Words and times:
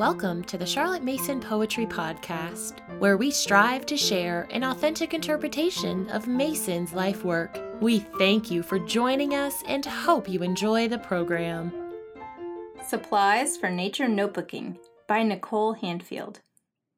Welcome 0.00 0.44
to 0.44 0.56
the 0.56 0.64
Charlotte 0.64 1.04
Mason 1.04 1.40
Poetry 1.40 1.84
Podcast, 1.84 2.80
where 3.00 3.18
we 3.18 3.30
strive 3.30 3.84
to 3.84 3.98
share 3.98 4.48
an 4.50 4.64
authentic 4.64 5.12
interpretation 5.12 6.08
of 6.08 6.26
Mason's 6.26 6.94
life 6.94 7.22
work. 7.22 7.60
We 7.82 7.98
thank 7.98 8.50
you 8.50 8.62
for 8.62 8.78
joining 8.78 9.34
us 9.34 9.62
and 9.68 9.84
hope 9.84 10.26
you 10.26 10.42
enjoy 10.42 10.88
the 10.88 11.00
program. 11.00 11.70
Supplies 12.88 13.58
for 13.58 13.68
Nature 13.68 14.06
Notebooking 14.06 14.78
by 15.06 15.22
Nicole 15.22 15.74
Handfield. 15.74 16.36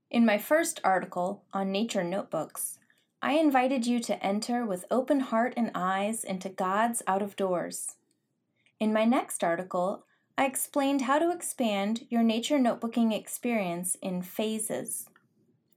In 0.08 0.24
my 0.24 0.38
first 0.38 0.80
article 0.84 1.42
on 1.52 1.72
nature 1.72 2.04
notebooks, 2.04 2.78
I 3.20 3.32
invited 3.32 3.84
you 3.84 3.98
to 3.98 4.24
enter 4.24 4.64
with 4.64 4.84
open 4.92 5.18
heart 5.18 5.54
and 5.56 5.72
eyes 5.74 6.22
into 6.22 6.48
God's 6.48 7.02
out 7.08 7.20
of 7.20 7.34
doors. 7.34 7.96
In 8.78 8.92
my 8.92 9.04
next 9.04 9.42
article, 9.42 10.04
I 10.38 10.46
explained 10.46 11.02
how 11.02 11.18
to 11.18 11.30
expand 11.30 12.06
your 12.08 12.22
nature 12.22 12.58
notebooking 12.58 13.12
experience 13.12 13.96
in 14.00 14.22
phases. 14.22 15.06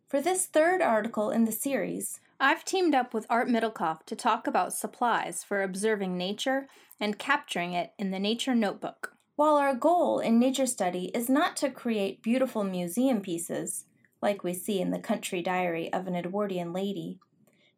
For 0.08 0.22
this 0.22 0.45
third 0.45 0.81
article 0.81 1.30
in 1.30 1.44
the 1.44 1.52
series, 1.52 2.22
I've 2.40 2.64
teamed 2.64 2.95
up 2.95 3.14
with 3.14 3.26
Art 3.30 3.50
Middlecoff 3.50 4.05
to 4.05 4.16
talk 4.16 4.48
about 4.48 4.73
supplies 4.73 5.44
for 5.44 5.62
observing 5.62 6.18
nature 6.18 6.68
and 7.00 7.20
capturing 7.20 7.73
it 7.73 7.91
in 8.00 8.12
the 8.12 8.20
nature 8.20 8.55
notebook. 8.55 9.14
While 9.36 9.58
our 9.58 9.76
goal 9.76 10.20
in 10.20 10.40
nature 10.40 10.67
study 10.67 11.12
is 11.14 11.28
not 11.28 11.58
to 11.58 11.70
create 11.70 12.23
beautiful 12.23 12.64
museum 12.64 13.20
pieces, 13.22 13.86
like 14.22 14.44
we 14.44 14.53
see 14.53 14.80
in 14.80 14.92
the 14.92 15.00
country 15.00 15.42
diary 15.42 15.92
of 15.92 16.08
an 16.08 16.16
Edwardian 16.16 16.72
lady, 16.72 17.20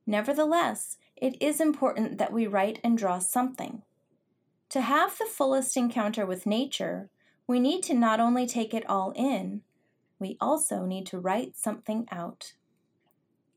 nevertheless, 0.05 0.97
it 1.15 1.41
is 1.41 1.59
important 1.59 2.19
that 2.19 2.31
we 2.31 2.45
write 2.45 2.79
and 2.83 2.97
draw 2.97 3.17
something. 3.17 3.81
To 4.69 4.81
have 4.81 5.17
the 5.17 5.25
fullest 5.25 5.77
encounter 5.77 6.25
with 6.25 6.45
nature, 6.45 7.09
we 7.47 7.59
need 7.59 7.83
to 7.83 7.93
not 7.93 8.19
only 8.19 8.45
take 8.45 8.73
it 8.73 8.87
all 8.89 9.13
in, 9.15 9.61
we 10.19 10.37
also 10.41 10.85
need 10.85 11.05
to 11.07 11.19
write 11.19 11.55
something 11.55 12.07
out. 12.11 12.53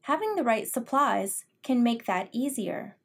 Having 0.02 0.36
the 0.36 0.44
right 0.44 0.68
supplies 0.68 1.44
can 1.62 1.82
make 1.82 2.06
that 2.06 2.28
easier. 2.32 2.96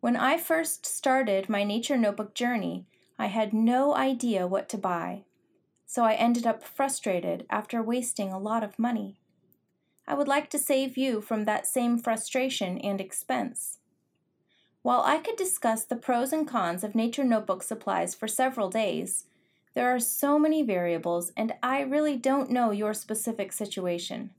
When 0.00 0.16
I 0.16 0.36
first 0.36 0.84
started 0.84 1.48
my 1.48 1.64
nature 1.64 1.96
notebook 1.96 2.34
journey, 2.34 2.86
I 3.18 3.26
had 3.26 3.54
no 3.54 3.94
idea 3.94 4.46
what 4.46 4.68
to 4.68 4.78
buy, 4.78 5.24
so 5.86 6.04
I 6.04 6.14
ended 6.14 6.46
up 6.46 6.62
frustrated 6.62 7.46
after 7.48 7.82
wasting 7.82 8.30
a 8.30 8.38
lot 8.38 8.62
of 8.62 8.78
money. 8.78 9.18
I 10.06 10.14
would 10.14 10.28
like 10.28 10.50
to 10.50 10.58
save 10.58 10.98
you 10.98 11.20
from 11.22 11.46
that 11.46 11.66
same 11.66 11.98
frustration 11.98 12.78
and 12.78 13.00
expense. 13.00 13.78
While 14.86 15.02
I 15.04 15.18
could 15.18 15.34
discuss 15.34 15.84
the 15.84 15.96
pros 15.96 16.32
and 16.32 16.46
cons 16.46 16.84
of 16.84 16.94
nature 16.94 17.24
notebook 17.24 17.64
supplies 17.64 18.14
for 18.14 18.28
several 18.28 18.70
days, 18.70 19.24
there 19.74 19.92
are 19.92 19.98
so 19.98 20.38
many 20.38 20.62
variables 20.62 21.32
and 21.36 21.54
I 21.60 21.80
really 21.80 22.16
don't 22.16 22.52
know 22.52 22.70
your 22.70 22.94
specific 22.94 23.52
situation. 23.52 24.30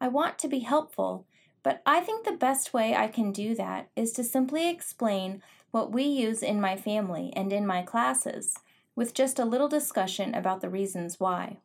I 0.00 0.06
want 0.06 0.38
to 0.38 0.46
be 0.46 0.60
helpful, 0.60 1.26
but 1.64 1.82
I 1.84 1.98
think 1.98 2.24
the 2.24 2.30
best 2.30 2.72
way 2.72 2.94
I 2.94 3.08
can 3.08 3.32
do 3.32 3.56
that 3.56 3.88
is 3.96 4.12
to 4.12 4.22
simply 4.22 4.70
explain 4.70 5.42
what 5.72 5.90
we 5.90 6.04
use 6.04 6.44
in 6.44 6.60
my 6.60 6.76
family 6.76 7.32
and 7.34 7.52
in 7.52 7.66
my 7.66 7.82
classes, 7.82 8.56
with 8.94 9.14
just 9.14 9.40
a 9.40 9.44
little 9.44 9.68
discussion 9.68 10.32
about 10.32 10.60
the 10.60 10.70
reasons 10.70 11.18
why. 11.18 11.56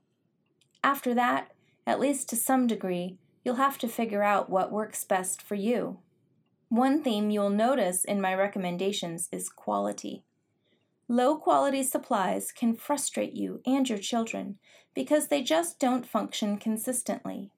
After 0.83 1.13
that, 1.13 1.51
at 1.85 1.99
least 1.99 2.29
to 2.29 2.35
some 2.35 2.65
degree, 2.65 3.19
you'll 3.45 3.57
have 3.57 3.77
to 3.77 3.87
figure 3.87 4.23
out 4.23 4.49
what 4.49 4.71
works 4.71 5.03
best 5.03 5.39
for 5.39 5.53
you. 5.53 5.99
One 6.69 7.01
theme 7.01 7.29
you'll 7.29 7.49
notice 7.49 8.03
in 8.03 8.19
my 8.19 8.33
recommendations 8.33 9.29
is 9.31 9.49
quality. 9.49 10.23
Low 11.07 11.37
quality 11.37 11.83
supplies 11.83 12.51
can 12.51 12.75
frustrate 12.75 13.33
you 13.33 13.61
and 13.65 13.87
your 13.87 13.97
children 13.97 14.57
because 14.93 15.27
they 15.27 15.41
just 15.41 15.79
don't 15.79 16.05
function 16.05 16.57
consistently. 16.57 17.51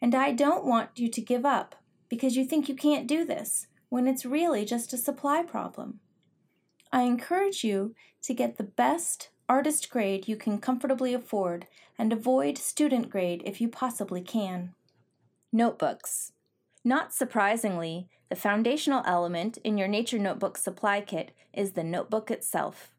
And 0.00 0.14
I 0.14 0.32
don't 0.32 0.64
want 0.64 0.90
you 0.96 1.08
to 1.08 1.20
give 1.20 1.44
up 1.44 1.76
because 2.08 2.36
you 2.36 2.44
think 2.44 2.68
you 2.68 2.74
can't 2.74 3.06
do 3.06 3.24
this 3.24 3.68
when 3.88 4.08
it's 4.08 4.26
really 4.26 4.64
just 4.64 4.92
a 4.92 4.96
supply 4.96 5.44
problem. 5.44 6.00
I 6.90 7.02
encourage 7.02 7.62
you 7.62 7.94
to 8.22 8.34
get 8.34 8.56
the 8.56 8.64
best 8.64 9.30
artist 9.48 9.88
grade 9.88 10.26
you 10.26 10.36
can 10.36 10.58
comfortably 10.58 11.14
afford 11.14 11.68
and 11.96 12.12
avoid 12.12 12.58
student 12.58 13.08
grade 13.08 13.42
if 13.44 13.60
you 13.60 13.68
possibly 13.68 14.20
can. 14.20 14.74
Notebooks. 15.52 16.32
Not 16.84 17.14
surprisingly, 17.14 18.08
the 18.32 18.36
foundational 18.36 19.02
element 19.04 19.58
in 19.58 19.76
your 19.76 19.86
Nature 19.86 20.18
Notebook 20.18 20.56
supply 20.56 21.02
kit 21.02 21.32
is 21.52 21.72
the 21.72 21.84
notebook 21.84 22.30
itself. 22.30 22.90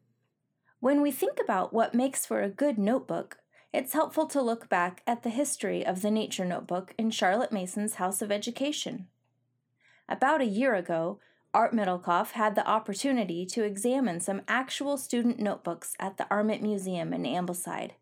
When 0.78 1.02
we 1.02 1.10
think 1.10 1.40
about 1.42 1.72
what 1.72 1.92
makes 1.92 2.24
for 2.24 2.40
a 2.40 2.48
good 2.48 2.78
notebook, 2.78 3.38
it's 3.72 3.94
helpful 3.94 4.26
to 4.26 4.40
look 4.40 4.68
back 4.68 5.02
at 5.08 5.24
the 5.24 5.30
history 5.30 5.84
of 5.84 6.02
the 6.02 6.10
Nature 6.12 6.44
Notebook 6.44 6.94
in 6.96 7.10
Charlotte 7.10 7.50
Mason's 7.50 7.94
House 7.94 8.22
of 8.22 8.30
Education. 8.30 9.08
About 10.08 10.40
a 10.40 10.44
year 10.46 10.76
ago, 10.76 11.18
Art 11.52 11.74
Middlecoff 11.74 12.30
had 12.30 12.54
the 12.54 12.64
opportunity 12.64 13.44
to 13.44 13.64
examine 13.64 14.20
some 14.20 14.42
actual 14.46 14.96
student 14.96 15.40
notebooks 15.40 15.96
at 15.98 16.16
the 16.16 16.28
Armitt 16.30 16.62
Museum 16.62 17.12
in 17.12 17.24
Ambleside. 17.24 17.94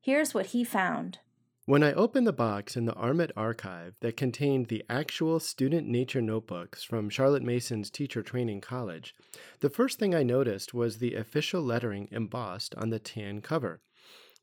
Here's 0.00 0.34
what 0.34 0.46
he 0.46 0.64
found. 0.64 1.20
When 1.64 1.84
I 1.84 1.92
opened 1.92 2.26
the 2.26 2.32
box 2.32 2.76
in 2.76 2.86
the 2.86 2.94
Armitt 2.94 3.30
archive 3.36 3.94
that 4.00 4.16
contained 4.16 4.66
the 4.66 4.82
actual 4.90 5.38
student 5.38 5.86
nature 5.86 6.20
notebooks 6.20 6.82
from 6.82 7.08
Charlotte 7.08 7.44
Mason's 7.44 7.88
Teacher 7.88 8.20
Training 8.20 8.60
College, 8.60 9.14
the 9.60 9.70
first 9.70 10.00
thing 10.00 10.12
I 10.12 10.24
noticed 10.24 10.74
was 10.74 10.98
the 10.98 11.14
official 11.14 11.62
lettering 11.62 12.08
embossed 12.10 12.74
on 12.74 12.90
the 12.90 12.98
tan 12.98 13.42
cover 13.42 13.80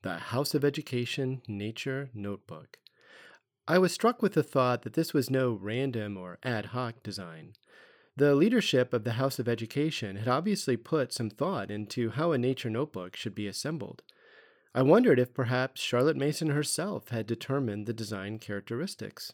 the 0.02 0.18
House 0.18 0.54
of 0.56 0.64
Education 0.64 1.42
Nature 1.46 2.10
Notebook. 2.14 2.78
I 3.68 3.80
was 3.80 3.92
struck 3.92 4.22
with 4.22 4.32
the 4.32 4.42
thought 4.42 4.84
that 4.84 4.94
this 4.94 5.14
was 5.14 5.30
no 5.30 5.52
random 5.52 6.16
or 6.16 6.40
ad 6.42 6.68
hoc 6.68 7.04
design. 7.04 7.52
The 8.16 8.34
leadership 8.34 8.94
of 8.94 9.04
the 9.04 9.14
House 9.14 9.40
of 9.40 9.50
Education 9.50 10.16
had 10.16 10.30
obviously 10.30 10.78
put 10.78 11.12
some 11.12 11.30
thought 11.30 11.70
into 11.70 12.12
how 12.12 12.32
a 12.32 12.38
nature 12.38 12.70
notebook 12.70 13.18
should 13.18 13.36
be 13.36 13.46
assembled. 13.46 14.04
I 14.74 14.84
wondered 14.84 15.20
if 15.20 15.34
perhaps 15.34 15.82
Charlotte 15.82 16.18
Mason 16.18 16.50
herself 16.50 17.10
had 17.10 17.26
determined 17.26 17.86
the 17.86 17.94
design 17.94 18.38
characteristics. 18.38 19.34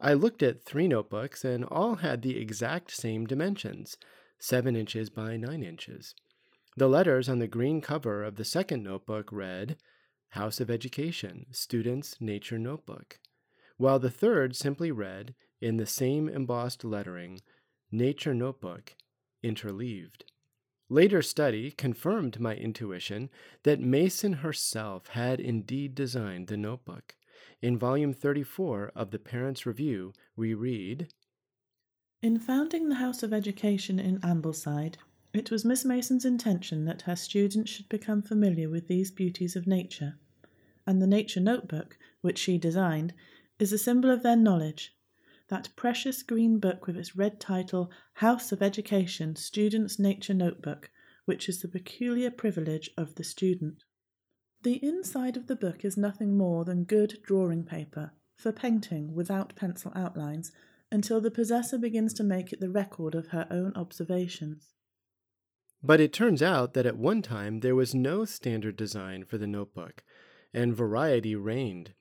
I 0.00 0.14
looked 0.14 0.42
at 0.42 0.64
three 0.64 0.88
notebooks, 0.88 1.44
and 1.44 1.64
all 1.64 1.96
had 1.96 2.22
the 2.22 2.38
exact 2.38 2.90
same 2.90 3.26
dimensions 3.26 3.96
7 4.40 4.76
inches 4.76 5.10
by 5.10 5.36
9 5.36 5.62
inches. 5.62 6.14
The 6.76 6.88
letters 6.88 7.28
on 7.28 7.40
the 7.40 7.48
green 7.48 7.80
cover 7.80 8.22
of 8.22 8.36
the 8.36 8.44
second 8.44 8.84
notebook 8.84 9.32
read, 9.32 9.76
House 10.30 10.60
of 10.60 10.70
Education, 10.70 11.46
Students' 11.50 12.20
Nature 12.20 12.58
Notebook, 12.58 13.18
while 13.78 13.98
the 13.98 14.10
third 14.10 14.54
simply 14.54 14.92
read, 14.92 15.34
in 15.60 15.76
the 15.76 15.86
same 15.86 16.28
embossed 16.28 16.84
lettering, 16.84 17.40
Nature 17.90 18.34
Notebook, 18.34 18.94
interleaved. 19.42 20.24
Later 20.90 21.20
study 21.20 21.70
confirmed 21.70 22.40
my 22.40 22.56
intuition 22.56 23.28
that 23.62 23.78
Mason 23.78 24.34
herself 24.34 25.08
had 25.08 25.38
indeed 25.38 25.94
designed 25.94 26.46
the 26.46 26.56
notebook. 26.56 27.14
In 27.60 27.76
volume 27.76 28.14
34 28.14 28.92
of 28.94 29.10
the 29.10 29.18
Parents' 29.18 29.66
Review, 29.66 30.14
we 30.34 30.54
read 30.54 31.08
In 32.22 32.38
founding 32.38 32.88
the 32.88 32.94
House 32.94 33.22
of 33.22 33.34
Education 33.34 33.98
in 33.98 34.18
Ambleside, 34.20 34.96
it 35.34 35.50
was 35.50 35.62
Miss 35.62 35.84
Mason's 35.84 36.24
intention 36.24 36.86
that 36.86 37.02
her 37.02 37.16
students 37.16 37.70
should 37.70 37.90
become 37.90 38.22
familiar 38.22 38.70
with 38.70 38.88
these 38.88 39.10
beauties 39.10 39.56
of 39.56 39.66
nature, 39.66 40.18
and 40.86 41.02
the 41.02 41.06
Nature 41.06 41.40
Notebook, 41.40 41.98
which 42.22 42.38
she 42.38 42.56
designed, 42.56 43.12
is 43.58 43.74
a 43.74 43.78
symbol 43.78 44.10
of 44.10 44.22
their 44.22 44.36
knowledge 44.36 44.96
that 45.48 45.74
precious 45.76 46.22
green 46.22 46.58
book 46.58 46.86
with 46.86 46.96
its 46.96 47.16
red 47.16 47.40
title, 47.40 47.90
House 48.14 48.52
of 48.52 48.62
Education 48.62 49.34
Student's 49.36 49.98
Nature 49.98 50.34
Notebook, 50.34 50.90
which 51.24 51.48
is 51.48 51.60
the 51.60 51.68
peculiar 51.68 52.30
privilege 52.30 52.90
of 52.96 53.14
the 53.14 53.24
student. 53.24 53.84
The 54.62 54.84
inside 54.84 55.36
of 55.36 55.46
the 55.46 55.56
book 55.56 55.84
is 55.84 55.96
nothing 55.96 56.36
more 56.36 56.64
than 56.64 56.84
good 56.84 57.18
drawing 57.22 57.64
paper 57.64 58.12
for 58.36 58.52
painting 58.52 59.14
without 59.14 59.56
pencil 59.56 59.92
outlines 59.94 60.52
until 60.90 61.20
the 61.20 61.30
possessor 61.30 61.78
begins 61.78 62.14
to 62.14 62.24
make 62.24 62.52
it 62.52 62.60
the 62.60 62.70
record 62.70 63.14
of 63.14 63.28
her 63.28 63.46
own 63.50 63.72
observations. 63.76 64.74
But 65.82 66.00
it 66.00 66.12
turns 66.12 66.42
out 66.42 66.74
that 66.74 66.86
at 66.86 66.96
one 66.96 67.22
time 67.22 67.60
there 67.60 67.74
was 67.74 67.94
no 67.94 68.24
standard 68.24 68.76
design 68.76 69.24
for 69.24 69.38
the 69.38 69.46
notebook, 69.46 70.02
and 70.52 70.74
variety 70.74 71.36
reigned. 71.36 71.94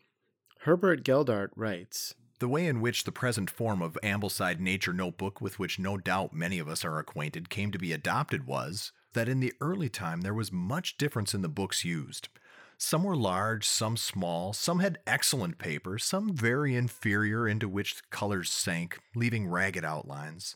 Herbert 0.61 1.03
Geldart 1.03 1.49
writes 1.55 2.15
the 2.39 2.47
way 2.47 2.67
in 2.67 2.81
which 2.81 3.03
the 3.03 3.11
present 3.11 3.49
form 3.49 3.81
of 3.81 3.97
Ambleside 4.03 4.59
Nature 4.59 4.93
Notebook, 4.93 5.41
with 5.41 5.57
which 5.57 5.79
no 5.79 5.97
doubt 5.97 6.33
many 6.33 6.59
of 6.59 6.67
us 6.67 6.85
are 6.85 6.99
acquainted, 6.99 7.49
came 7.49 7.71
to 7.71 7.79
be 7.79 7.93
adopted 7.93 8.45
was 8.45 8.91
that 9.13 9.27
in 9.27 9.39
the 9.39 9.53
early 9.59 9.89
time 9.89 10.21
there 10.21 10.33
was 10.33 10.51
much 10.51 10.97
difference 10.97 11.33
in 11.33 11.41
the 11.41 11.49
books 11.49 11.83
used. 11.83 12.29
Some 12.77 13.03
were 13.03 13.15
large, 13.15 13.65
some 13.67 13.97
small, 13.97 14.53
some 14.53 14.79
had 14.79 14.99
excellent 15.07 15.57
paper, 15.57 15.97
some 15.97 16.35
very 16.35 16.75
inferior, 16.75 17.47
into 17.47 17.67
which 17.67 17.95
the 17.95 18.03
colors 18.11 18.51
sank, 18.51 18.99
leaving 19.15 19.47
ragged 19.47 19.83
outlines. 19.83 20.55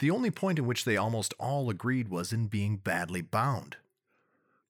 The 0.00 0.10
only 0.10 0.32
point 0.32 0.58
in 0.58 0.66
which 0.66 0.84
they 0.84 0.96
almost 0.96 1.32
all 1.38 1.70
agreed 1.70 2.08
was 2.08 2.32
in 2.32 2.48
being 2.48 2.76
badly 2.76 3.20
bound. 3.20 3.76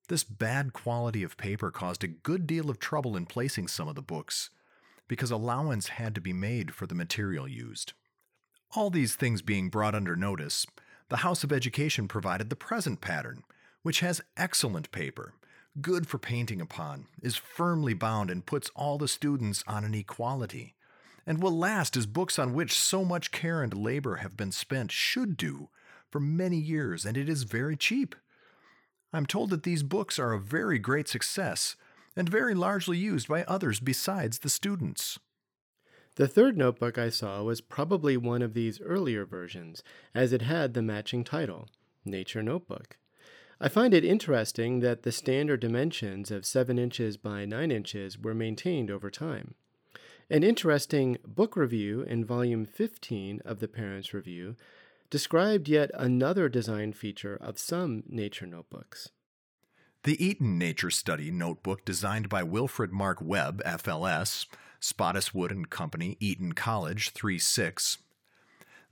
This 0.09 0.25
bad 0.25 0.75
quality 0.75 1.23
of 1.23 1.39
paper 1.39 1.71
caused 1.71 2.05
a 2.05 2.09
good 2.09 2.47
deal 2.47 2.69
of 2.69 2.79
trouble 2.79 3.17
in 3.17 3.25
placing 3.25 3.69
some 3.69 3.89
of 3.89 3.95
the 3.95 4.03
books, 4.03 4.51
because 5.13 5.31
allowance 5.31 5.89
had 5.89 6.15
to 6.15 6.23
be 6.23 6.33
made 6.33 6.73
for 6.73 6.87
the 6.87 6.95
material 6.95 7.47
used. 7.47 7.93
All 8.75 8.89
these 8.89 9.15
things 9.15 9.43
being 9.43 9.69
brought 9.69 9.95
under 9.95 10.17
notice, 10.17 10.67
the 11.11 11.19
House 11.19 11.45
of 11.45 11.53
Education 11.53 12.09
provided 12.09 12.49
the 12.49 12.57
present 12.57 13.03
pattern, 13.03 13.43
which 13.83 14.01
has 14.01 14.23
excellent 14.39 14.91
paper, 14.91 15.35
good 15.83 16.07
for 16.07 16.17
painting 16.17 16.63
upon, 16.63 17.09
is 17.21 17.37
firmly 17.37 17.93
bound, 17.93 18.31
and 18.31 18.47
puts 18.47 18.71
all 18.75 18.97
the 18.97 19.07
students 19.07 19.63
on 19.67 19.85
an 19.85 19.93
equality, 19.93 20.77
and 21.27 21.43
will 21.43 21.59
last 21.59 21.95
as 21.95 22.07
books 22.07 22.39
on 22.39 22.55
which 22.55 22.73
so 22.73 23.05
much 23.05 23.31
care 23.31 23.63
and 23.63 23.75
labor 23.75 24.17
have 24.17 24.35
been 24.35 24.51
spent 24.51 24.91
should 24.91 25.37
do 25.37 25.69
for 26.09 26.21
many 26.21 26.57
years, 26.57 27.05
and 27.05 27.19
it 27.19 27.29
is 27.29 27.43
very 27.43 27.77
cheap. 27.77 28.15
I'm 29.13 29.27
told 29.27 29.51
that 29.51 29.65
these 29.65 29.83
books 29.83 30.19
are 30.19 30.33
a 30.33 30.41
very 30.41 30.79
great 30.79 31.07
success 31.07 31.77
and 32.17 32.29
very 32.29 32.55
largely 32.55 32.99
used 32.99 33.29
by 33.29 33.45
others 33.45 33.81
besides 33.81 34.41
the 34.41 34.51
students. 34.51 35.19
The 36.17 36.29
third 36.29 36.59
notebook 36.59 36.99
I 36.99 37.09
saw 37.09 37.43
was 37.43 37.63
probably 37.63 38.17
one 38.17 38.43
of 38.43 38.53
these 38.53 38.81
earlier 38.83 39.25
versions, 39.25 39.83
as 40.15 40.33
it 40.33 40.43
had 40.43 40.75
the 40.75 40.83
matching 40.83 41.25
title, 41.25 41.69
Nature 42.05 42.43
Notebook. 42.43 42.99
I 43.59 43.69
find 43.69 43.95
it 43.95 44.05
interesting 44.05 44.81
that 44.81 45.05
the 45.05 45.13
standard 45.13 45.61
dimensions 45.61 46.31
of 46.31 46.45
7 46.45 46.79
inches 46.79 47.17
by 47.17 47.47
9 47.47 47.71
inches 47.71 48.19
were 48.19 48.35
maintained 48.35 48.91
over 48.91 49.11
time. 49.11 49.55
An 50.29 50.43
interesting 50.43 51.19
book 51.27 51.57
review 51.57 52.03
in 52.03 52.25
volume 52.25 52.65
15 52.65 53.41
of 53.45 53.61
the 53.61 53.69
Parents' 53.69 54.13
Review 54.13 54.57
described 55.11 55.69
yet 55.69 55.91
another 55.95 56.49
design 56.49 56.93
feature 56.93 57.37
of 57.41 57.59
some 57.59 58.03
nature 58.09 58.47
notebooks. 58.47 59.11
The 60.05 60.25
Eton 60.25 60.59
Nature 60.59 60.91
Study 60.91 61.31
notebook 61.31 61.85
designed 61.85 62.29
by 62.29 62.43
Wilfred 62.43 62.93
Mark 62.93 63.19
Webb, 63.23 63.63
FLS, 63.65 64.47
Spottiswoode 64.81 65.53
and 65.53 65.71
Company, 65.71 66.17
Eton 66.19 66.55
College, 66.55 67.11
36. 67.11 67.99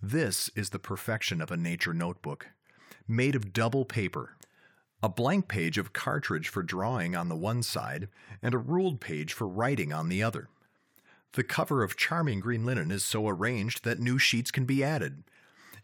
This 0.01 0.51
is 0.55 0.71
the 0.71 0.79
perfection 0.79 1.41
of 1.41 1.51
a 1.51 1.57
nature 1.57 1.93
notebook, 1.93 2.51
made 3.09 3.35
of 3.35 3.53
double 3.53 3.85
paper. 3.85 4.37
A 5.03 5.09
blank 5.09 5.49
page 5.49 5.79
of 5.79 5.93
cartridge 5.93 6.49
for 6.49 6.63
drawing 6.63 7.17
on 7.17 7.29
the 7.29 7.35
one 7.35 7.65
side, 7.65 8.09
and 8.41 8.55
a 8.55 8.59
ruled 8.59 9.01
page 9.01 9.33
for 9.33 9.49
writing 9.49 9.93
on 9.93 10.11
the 10.11 10.23
other. 10.23 10.49
The 11.33 11.43
cover 11.43 11.83
of 11.83 11.97
charming 11.97 12.39
green 12.39 12.65
linen 12.65 12.93
is 12.93 13.05
so 13.05 13.29
arranged 13.29 13.83
that 13.85 13.99
new 13.99 14.19
sheets 14.19 14.53
can 14.53 14.65
be 14.65 14.85
added, 14.85 15.25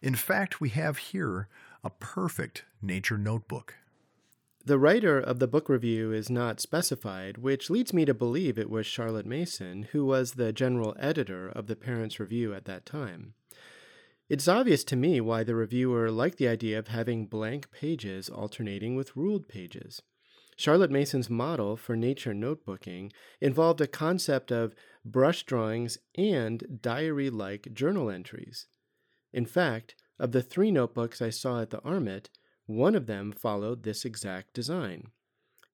in 0.03 0.15
fact, 0.15 0.61
we 0.61 0.69
have 0.71 0.99
here 0.99 1.49
a 1.83 1.91
perfect 1.91 2.65
nature 2.83 3.19
notebook. 3.19 3.75
The 4.67 4.81
writer 4.81 5.17
of 5.21 5.39
the 5.39 5.47
book 5.47 5.69
review 5.69 6.11
is 6.11 6.29
not 6.29 6.59
specified, 6.59 7.39
which 7.39 7.71
leads 7.71 7.93
me 7.93 8.05
to 8.05 8.13
believe 8.13 8.59
it 8.59 8.69
was 8.69 8.85
Charlotte 8.85 9.25
Mason, 9.25 9.85
who 9.93 10.05
was 10.05 10.33
the 10.33 10.53
general 10.53 10.97
editor 10.99 11.49
of 11.49 11.69
the 11.69 11.77
Parents' 11.77 12.19
Review 12.19 12.53
at 12.53 12.65
that 12.65 12.85
time. 12.85 13.35
It's 14.29 14.49
obvious 14.49 14.83
to 14.83 14.97
me 14.97 15.21
why 15.21 15.45
the 15.45 15.55
reviewer 15.55 16.11
liked 16.11 16.39
the 16.39 16.49
idea 16.49 16.81
of 16.81 16.89
having 16.89 17.29
blank 17.29 17.71
pages 17.71 18.29
alternating 18.29 18.97
with 18.97 19.15
ruled 19.15 19.47
pages. 19.47 20.03
Charlotte 20.57 20.91
Mason's 20.91 21.31
model 21.31 21.77
for 21.77 21.95
nature 21.95 22.35
notebooking 22.35 23.13
involved 23.41 23.81
a 23.81 23.87
concept 23.87 24.51
of 24.51 24.75
brush 25.05 25.45
drawings 25.45 25.97
and 26.19 26.81
diary 26.83 27.31
like 27.31 27.73
journal 27.73 28.11
entries. 28.11 28.67
In 29.33 29.47
fact, 29.47 29.95
of 30.19 30.33
the 30.33 30.43
three 30.43 30.73
notebooks 30.73 31.23
I 31.23 31.31
saw 31.31 31.61
at 31.61 31.71
the 31.71 31.81
Armitt, 31.83 32.31
one 32.67 32.95
of 32.95 33.07
them 33.07 33.33
followed 33.33 33.83
this 33.83 34.05
exact 34.05 34.53
design. 34.53 35.09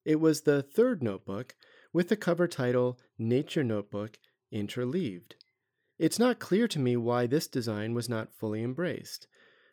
It 0.05 0.19
was 0.19 0.41
the 0.41 0.61
third 0.61 1.01
notebook 1.03 1.55
with 1.91 2.09
the 2.09 2.15
cover 2.15 2.47
title 2.47 2.99
Nature 3.17 3.63
Notebook 3.63 4.17
Interleaved. 4.51 5.35
It's 5.97 6.19
not 6.19 6.39
clear 6.39 6.67
to 6.67 6.79
me 6.79 6.97
why 6.97 7.27
this 7.27 7.47
design 7.47 7.93
was 7.93 8.09
not 8.09 8.33
fully 8.33 8.63
embraced. 8.63 9.27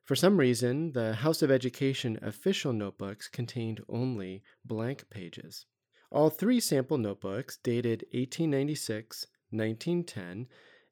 For 0.04 0.14
some 0.14 0.38
reason, 0.38 0.92
the 0.92 1.14
House 1.14 1.42
of 1.42 1.50
Education 1.50 2.18
official 2.22 2.72
notebooks 2.72 3.28
contained 3.28 3.80
only 3.88 4.42
blank 4.64 5.08
pages. 5.10 5.66
All 6.10 6.30
three 6.30 6.60
sample 6.60 6.98
notebooks, 6.98 7.56
dated 7.56 8.04
1896, 8.12 9.26
1910, 9.50 10.48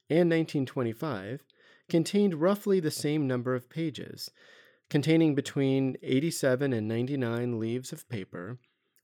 and 0.09 0.29
1925, 0.29 1.43
contained 1.89 2.35
roughly 2.35 2.79
the 2.79 2.91
same 2.91 3.27
number 3.27 3.55
of 3.55 3.69
pages, 3.69 4.31
containing 4.89 5.35
between 5.35 5.97
87 6.01 6.73
and 6.73 6.87
99 6.87 7.59
leaves 7.59 7.93
of 7.93 8.09
paper, 8.09 8.57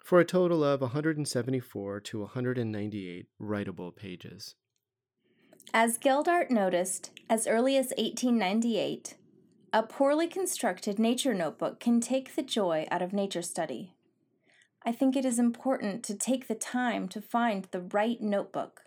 for 0.05 0.19
a 0.19 0.25
total 0.25 0.63
of 0.63 0.81
174 0.81 1.99
to 1.99 2.19
198 2.19 3.25
writable 3.41 3.95
pages. 3.95 4.55
As 5.73 5.97
Geldart 5.97 6.51
noticed, 6.51 7.11
as 7.27 7.47
early 7.47 7.75
as 7.75 7.87
1898, 7.97 9.15
a 9.73 9.83
poorly 9.83 10.27
constructed 10.27 10.99
nature 10.99 11.33
notebook 11.33 11.79
can 11.79 11.99
take 11.99 12.35
the 12.35 12.43
joy 12.43 12.87
out 12.91 13.01
of 13.01 13.13
nature 13.13 13.41
study. 13.41 13.95
I 14.85 14.91
think 14.91 15.15
it 15.15 15.25
is 15.25 15.39
important 15.39 16.03
to 16.03 16.15
take 16.15 16.47
the 16.47 16.55
time 16.55 17.07
to 17.09 17.19
find 17.19 17.67
the 17.71 17.81
right 17.81 18.21
notebook. 18.21 18.81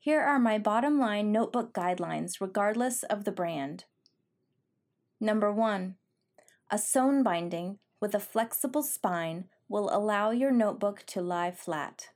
Here 0.00 0.20
are 0.20 0.40
my 0.40 0.58
bottom 0.58 0.98
line 0.98 1.30
notebook 1.30 1.72
guidelines, 1.72 2.40
regardless 2.40 3.04
of 3.04 3.24
the 3.24 3.32
brand. 3.32 3.84
Number 5.24 5.50
one, 5.50 5.94
a 6.70 6.76
sewn 6.76 7.22
binding 7.22 7.78
with 7.98 8.14
a 8.14 8.20
flexible 8.20 8.82
spine 8.82 9.46
will 9.70 9.88
allow 9.90 10.32
your 10.32 10.50
notebook 10.50 11.02
to 11.06 11.22
lie 11.22 11.50
flat. 11.50 12.10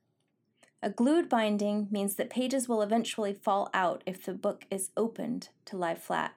A 0.83 0.91
glued 0.91 1.27
binding 1.27 1.89
means 1.91 2.17
that 2.17 2.29
pages 2.29 2.69
will 2.69 2.83
eventually 2.83 3.33
fall 3.33 3.71
out 3.73 4.03
if 4.05 4.27
the 4.27 4.35
book 4.35 4.67
is 4.71 4.91
opened 4.95 5.49
to 5.65 5.79
lie 5.79 5.95
flat. 5.95 6.35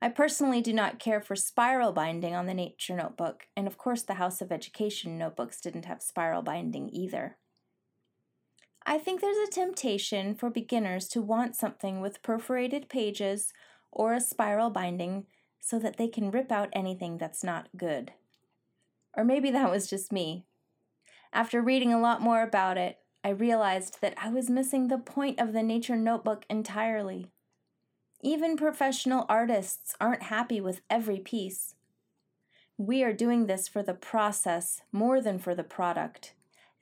I 0.00 0.08
personally 0.08 0.62
do 0.62 0.72
not 0.72 0.98
care 0.98 1.20
for 1.20 1.36
spiral 1.36 1.92
binding 1.92 2.34
on 2.34 2.46
the 2.46 2.54
Nature 2.54 2.96
Notebook, 2.96 3.46
and 3.54 3.66
of 3.66 3.76
course, 3.76 4.00
the 4.00 4.14
House 4.14 4.40
of 4.40 4.50
Education 4.50 5.18
notebooks 5.18 5.60
didn't 5.60 5.84
have 5.84 6.00
spiral 6.00 6.40
binding 6.40 6.88
either. 6.94 7.36
I 8.86 8.96
think 8.96 9.20
there's 9.20 9.46
a 9.46 9.52
temptation 9.52 10.34
for 10.34 10.48
beginners 10.48 11.08
to 11.08 11.20
want 11.20 11.54
something 11.54 12.00
with 12.00 12.22
perforated 12.22 12.88
pages 12.88 13.52
or 13.92 14.14
a 14.14 14.20
spiral 14.22 14.70
binding 14.70 15.26
so 15.64 15.78
that 15.78 15.96
they 15.96 16.08
can 16.08 16.30
rip 16.30 16.52
out 16.52 16.68
anything 16.74 17.16
that's 17.16 17.42
not 17.42 17.68
good. 17.74 18.12
Or 19.16 19.24
maybe 19.24 19.50
that 19.50 19.70
was 19.70 19.88
just 19.88 20.12
me. 20.12 20.44
After 21.32 21.62
reading 21.62 21.92
a 21.92 22.00
lot 22.00 22.20
more 22.20 22.42
about 22.42 22.76
it, 22.76 22.98
I 23.24 23.30
realized 23.30 24.02
that 24.02 24.14
I 24.18 24.28
was 24.28 24.50
missing 24.50 24.88
the 24.88 24.98
point 24.98 25.40
of 25.40 25.54
the 25.54 25.62
nature 25.62 25.96
notebook 25.96 26.44
entirely. 26.50 27.30
Even 28.22 28.58
professional 28.58 29.24
artists 29.28 29.94
aren't 30.00 30.24
happy 30.24 30.60
with 30.60 30.82
every 30.90 31.18
piece. 31.18 31.74
We 32.76 33.02
are 33.02 33.12
doing 33.14 33.46
this 33.46 33.66
for 33.66 33.82
the 33.82 33.94
process 33.94 34.82
more 34.92 35.22
than 35.22 35.38
for 35.38 35.54
the 35.54 35.64
product 35.64 36.34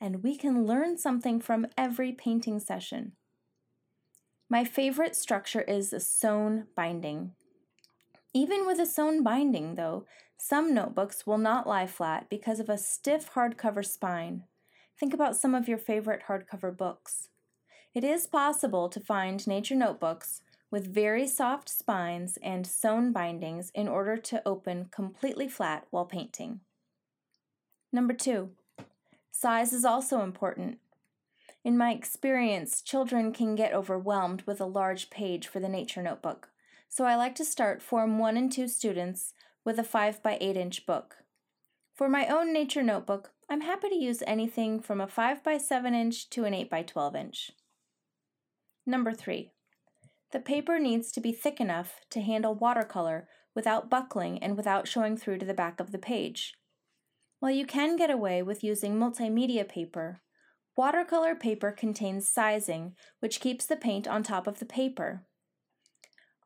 and 0.03 0.21
we 0.21 0.35
can 0.35 0.65
learn 0.65 0.97
something 0.97 1.39
from 1.39 1.65
every 1.77 2.11
painting 2.11 2.59
session. 2.59 3.13
My 4.49 4.65
favorite 4.65 5.15
structure 5.15 5.61
is 5.61 5.93
a 5.93 6.01
sewn 6.01 6.67
binding. 6.75 7.31
Even 8.33 8.65
with 8.65 8.79
a 8.79 8.85
sewn 8.85 9.23
binding, 9.23 9.75
though, 9.75 10.05
some 10.37 10.73
notebooks 10.73 11.27
will 11.27 11.37
not 11.37 11.67
lie 11.67 11.87
flat 11.87 12.29
because 12.29 12.59
of 12.59 12.69
a 12.69 12.77
stiff 12.77 13.33
hardcover 13.33 13.85
spine. 13.85 14.43
Think 14.99 15.13
about 15.13 15.35
some 15.35 15.53
of 15.53 15.67
your 15.67 15.77
favorite 15.77 16.23
hardcover 16.27 16.75
books. 16.75 17.29
It 17.93 18.03
is 18.03 18.25
possible 18.25 18.89
to 18.89 18.99
find 18.99 19.45
nature 19.45 19.75
notebooks 19.75 20.41
with 20.71 20.93
very 20.93 21.27
soft 21.27 21.69
spines 21.69 22.37
and 22.41 22.65
sewn 22.65 23.11
bindings 23.11 23.71
in 23.75 23.87
order 23.87 24.17
to 24.17 24.41
open 24.45 24.89
completely 24.91 25.47
flat 25.47 25.85
while 25.91 26.05
painting. 26.05 26.61
Number 27.91 28.13
two, 28.13 28.49
Size 29.35 29.73
is 29.73 29.83
also 29.83 30.21
important. 30.21 30.77
In 31.63 31.77
my 31.77 31.91
experience, 31.91 32.81
children 32.81 33.33
can 33.33 33.55
get 33.55 33.73
overwhelmed 33.73 34.43
with 34.43 34.61
a 34.61 34.65
large 34.65 35.09
page 35.09 35.47
for 35.47 35.59
the 35.59 35.67
nature 35.67 36.03
notebook, 36.03 36.49
so 36.95 37.05
I 37.05 37.15
like 37.15 37.33
to 37.35 37.43
start 37.43 37.81
Form 37.81 38.19
1 38.19 38.37
and 38.37 38.51
2 38.51 38.67
students 38.67 39.33
with 39.65 39.79
a 39.79 39.83
5 39.83 40.21
by 40.21 40.37
8 40.39 40.55
inch 40.55 40.85
book. 40.85 41.15
For 41.95 42.07
my 42.07 42.27
own 42.27 42.53
nature 42.53 42.83
notebook, 42.83 43.31
I'm 43.49 43.61
happy 43.61 43.89
to 43.89 43.95
use 43.95 44.21
anything 44.27 44.79
from 44.79 45.01
a 45.01 45.07
5 45.07 45.43
by 45.43 45.57
7 45.57 45.95
inch 45.95 46.29
to 46.29 46.45
an 46.45 46.53
8 46.53 46.69
by 46.69 46.83
12 46.83 47.15
inch. 47.15 47.51
Number 48.85 49.11
3. 49.11 49.49
The 50.33 50.39
paper 50.39 50.77
needs 50.77 51.11
to 51.13 51.19
be 51.19 51.31
thick 51.31 51.59
enough 51.59 51.95
to 52.11 52.21
handle 52.21 52.53
watercolor 52.53 53.27
without 53.55 53.89
buckling 53.89 54.37
and 54.43 54.55
without 54.55 54.87
showing 54.87 55.17
through 55.17 55.39
to 55.39 55.47
the 55.47 55.55
back 55.55 55.79
of 55.79 55.91
the 55.91 55.97
page. 55.97 56.53
While 57.39 57.53
you 57.53 57.65
can 57.65 57.95
get 57.95 58.11
away 58.11 58.43
with 58.43 58.63
using 58.63 58.99
multimedia 58.99 59.67
paper, 59.67 60.21
watercolor 60.77 61.33
paper 61.33 61.71
contains 61.71 62.29
sizing, 62.29 62.93
which 63.19 63.39
keeps 63.39 63.65
the 63.65 63.75
paint 63.75 64.07
on 64.07 64.21
top 64.21 64.45
of 64.45 64.59
the 64.59 64.67
paper. 64.67 65.25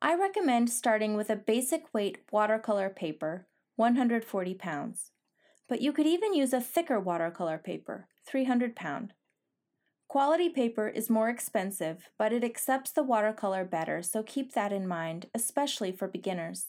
I 0.00 0.14
recommend 0.14 0.70
starting 0.70 1.14
with 1.16 1.28
a 1.28 1.34
basic 1.34 1.92
weight 1.92 2.18
watercolor 2.30 2.88
paper, 2.88 3.48
140 3.74 4.54
pounds. 4.54 5.10
but 5.68 5.82
you 5.82 5.92
could 5.92 6.06
even 6.06 6.32
use 6.32 6.54
a 6.54 6.60
thicker 6.62 6.98
watercolor 6.98 7.58
paper, 7.58 8.08
300 8.26 8.74
pound. 8.74 9.12
Quality 10.08 10.48
paper 10.48 10.88
is 10.88 11.10
more 11.10 11.28
expensive, 11.28 12.08
but 12.16 12.32
it 12.32 12.42
accepts 12.42 12.90
the 12.90 13.02
watercolor 13.02 13.64
better, 13.66 14.00
so 14.00 14.22
keep 14.22 14.54
that 14.54 14.72
in 14.72 14.88
mind, 14.88 15.26
especially 15.34 15.92
for 15.92 16.08
beginners. 16.08 16.68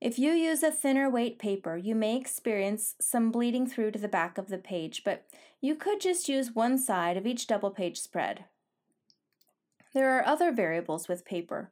If 0.00 0.18
you 0.18 0.32
use 0.32 0.62
a 0.62 0.70
thinner 0.70 1.10
weight 1.10 1.38
paper, 1.38 1.76
you 1.76 1.94
may 1.94 2.16
experience 2.16 2.94
some 3.00 3.30
bleeding 3.30 3.66
through 3.66 3.90
to 3.90 3.98
the 3.98 4.08
back 4.08 4.38
of 4.38 4.48
the 4.48 4.58
page, 4.58 5.02
but 5.04 5.26
you 5.60 5.74
could 5.74 6.00
just 6.00 6.28
use 6.28 6.54
one 6.54 6.78
side 6.78 7.18
of 7.18 7.26
each 7.26 7.46
double 7.46 7.70
page 7.70 8.00
spread. 8.00 8.46
There 9.92 10.16
are 10.16 10.26
other 10.26 10.50
variables 10.50 11.08
with 11.08 11.26
paper 11.26 11.70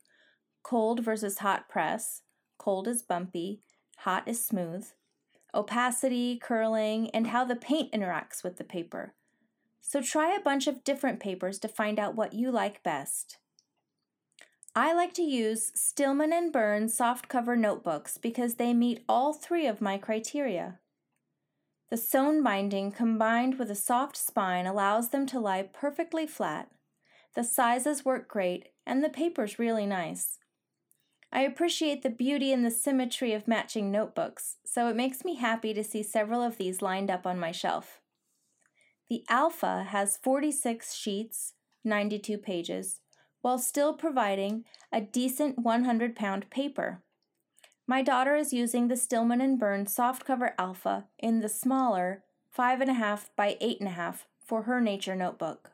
cold 0.63 1.05
versus 1.05 1.39
hot 1.39 1.69
press, 1.69 2.23
cold 2.59 2.87
is 2.87 3.03
bumpy, 3.03 3.61
hot 3.99 4.27
is 4.27 4.45
smooth, 4.45 4.87
opacity, 5.55 6.39
curling, 6.39 7.11
and 7.11 7.29
how 7.29 7.45
the 7.45 7.57
paint 7.57 7.93
interacts 7.93 8.43
with 8.43 8.57
the 8.57 8.65
paper. 8.65 9.15
So 9.81 10.01
try 10.01 10.35
a 10.35 10.41
bunch 10.43 10.67
of 10.67 10.85
different 10.85 11.21
papers 11.21 11.59
to 11.61 11.69
find 11.69 11.99
out 11.99 12.15
what 12.15 12.33
you 12.33 12.51
like 12.51 12.83
best. 12.83 13.39
I 14.75 14.93
like 14.93 15.13
to 15.15 15.23
use 15.23 15.73
Stillman 15.75 16.33
and 16.33 16.53
Birn 16.53 16.87
softcover 16.87 17.59
notebooks 17.59 18.19
because 18.19 18.55
they 18.55 18.73
meet 18.73 19.05
all 19.09 19.33
three 19.33 19.67
of 19.67 19.81
my 19.81 19.99
criteria. 19.99 20.79
The 21.91 21.97
sewn 21.97 22.45
binding 22.45 22.93
combined 22.93 23.59
with 23.59 23.69
a 23.69 23.75
soft 23.75 24.17
spine 24.17 24.67
allows 24.67 25.09
them 25.09 25.27
to 25.27 25.41
lie 25.41 25.63
perfectly 25.63 26.25
flat. 26.25 26.71
The 27.35 27.43
sizes 27.43 28.05
work 28.05 28.29
great, 28.29 28.69
and 28.87 29.03
the 29.03 29.09
paper's 29.09 29.59
really 29.59 29.87
nice. 29.87 30.39
I 31.33 31.43
appreciate 31.43 32.03
the 32.03 32.11
beauty 32.11 32.53
and 32.53 32.65
the 32.65 32.71
symmetry 32.71 33.33
of 33.33 33.47
matching 33.47 33.91
notebooks, 33.91 34.57
so 34.65 34.89
it 34.89 34.97
makes 34.97 35.25
me 35.25 35.37
happy 35.37 35.73
to 35.75 35.85
see 35.85 36.03
several 36.03 36.43
of 36.43 36.57
these 36.57 36.83
lined 36.83 37.11
up 37.11 37.27
on 37.27 37.39
my 37.39 37.53
shelf. 37.53 38.01
The 39.09 39.25
Alpha 39.29 39.85
has 39.91 40.17
46 40.17 40.95
sheets, 40.95 41.55
92 41.85 42.39
pages, 42.39 43.01
while 43.43 43.59
still 43.59 43.95
providing 43.95 44.65
a 44.93 45.01
decent 45.01 45.59
100 45.59 46.17
pound 46.17 46.51
paper. 46.51 47.03
My 47.87 48.03
daughter 48.03 48.37
is 48.37 48.53
using 48.53 48.89
the 48.89 48.97
Stillman 48.97 49.41
and 49.41 49.59
Birn 49.59 49.87
softcover 49.87 50.53
Alpha 50.59 51.07
in 51.19 51.41
the 51.41 51.49
smaller 51.49 52.23
5.5 52.57 53.31
by 53.37 53.57
8.5 53.61 54.25
for 54.45 54.63
her 54.63 54.81
nature 54.81 55.17
notebook. 55.17 55.73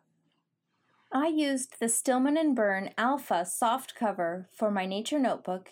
I 1.18 1.28
used 1.28 1.80
the 1.80 1.88
Stillman 1.88 2.36
and 2.36 2.54
Birn 2.54 2.90
Alpha 2.98 3.46
softcover 3.46 4.48
for 4.52 4.70
my 4.70 4.84
nature 4.84 5.18
notebook 5.18 5.70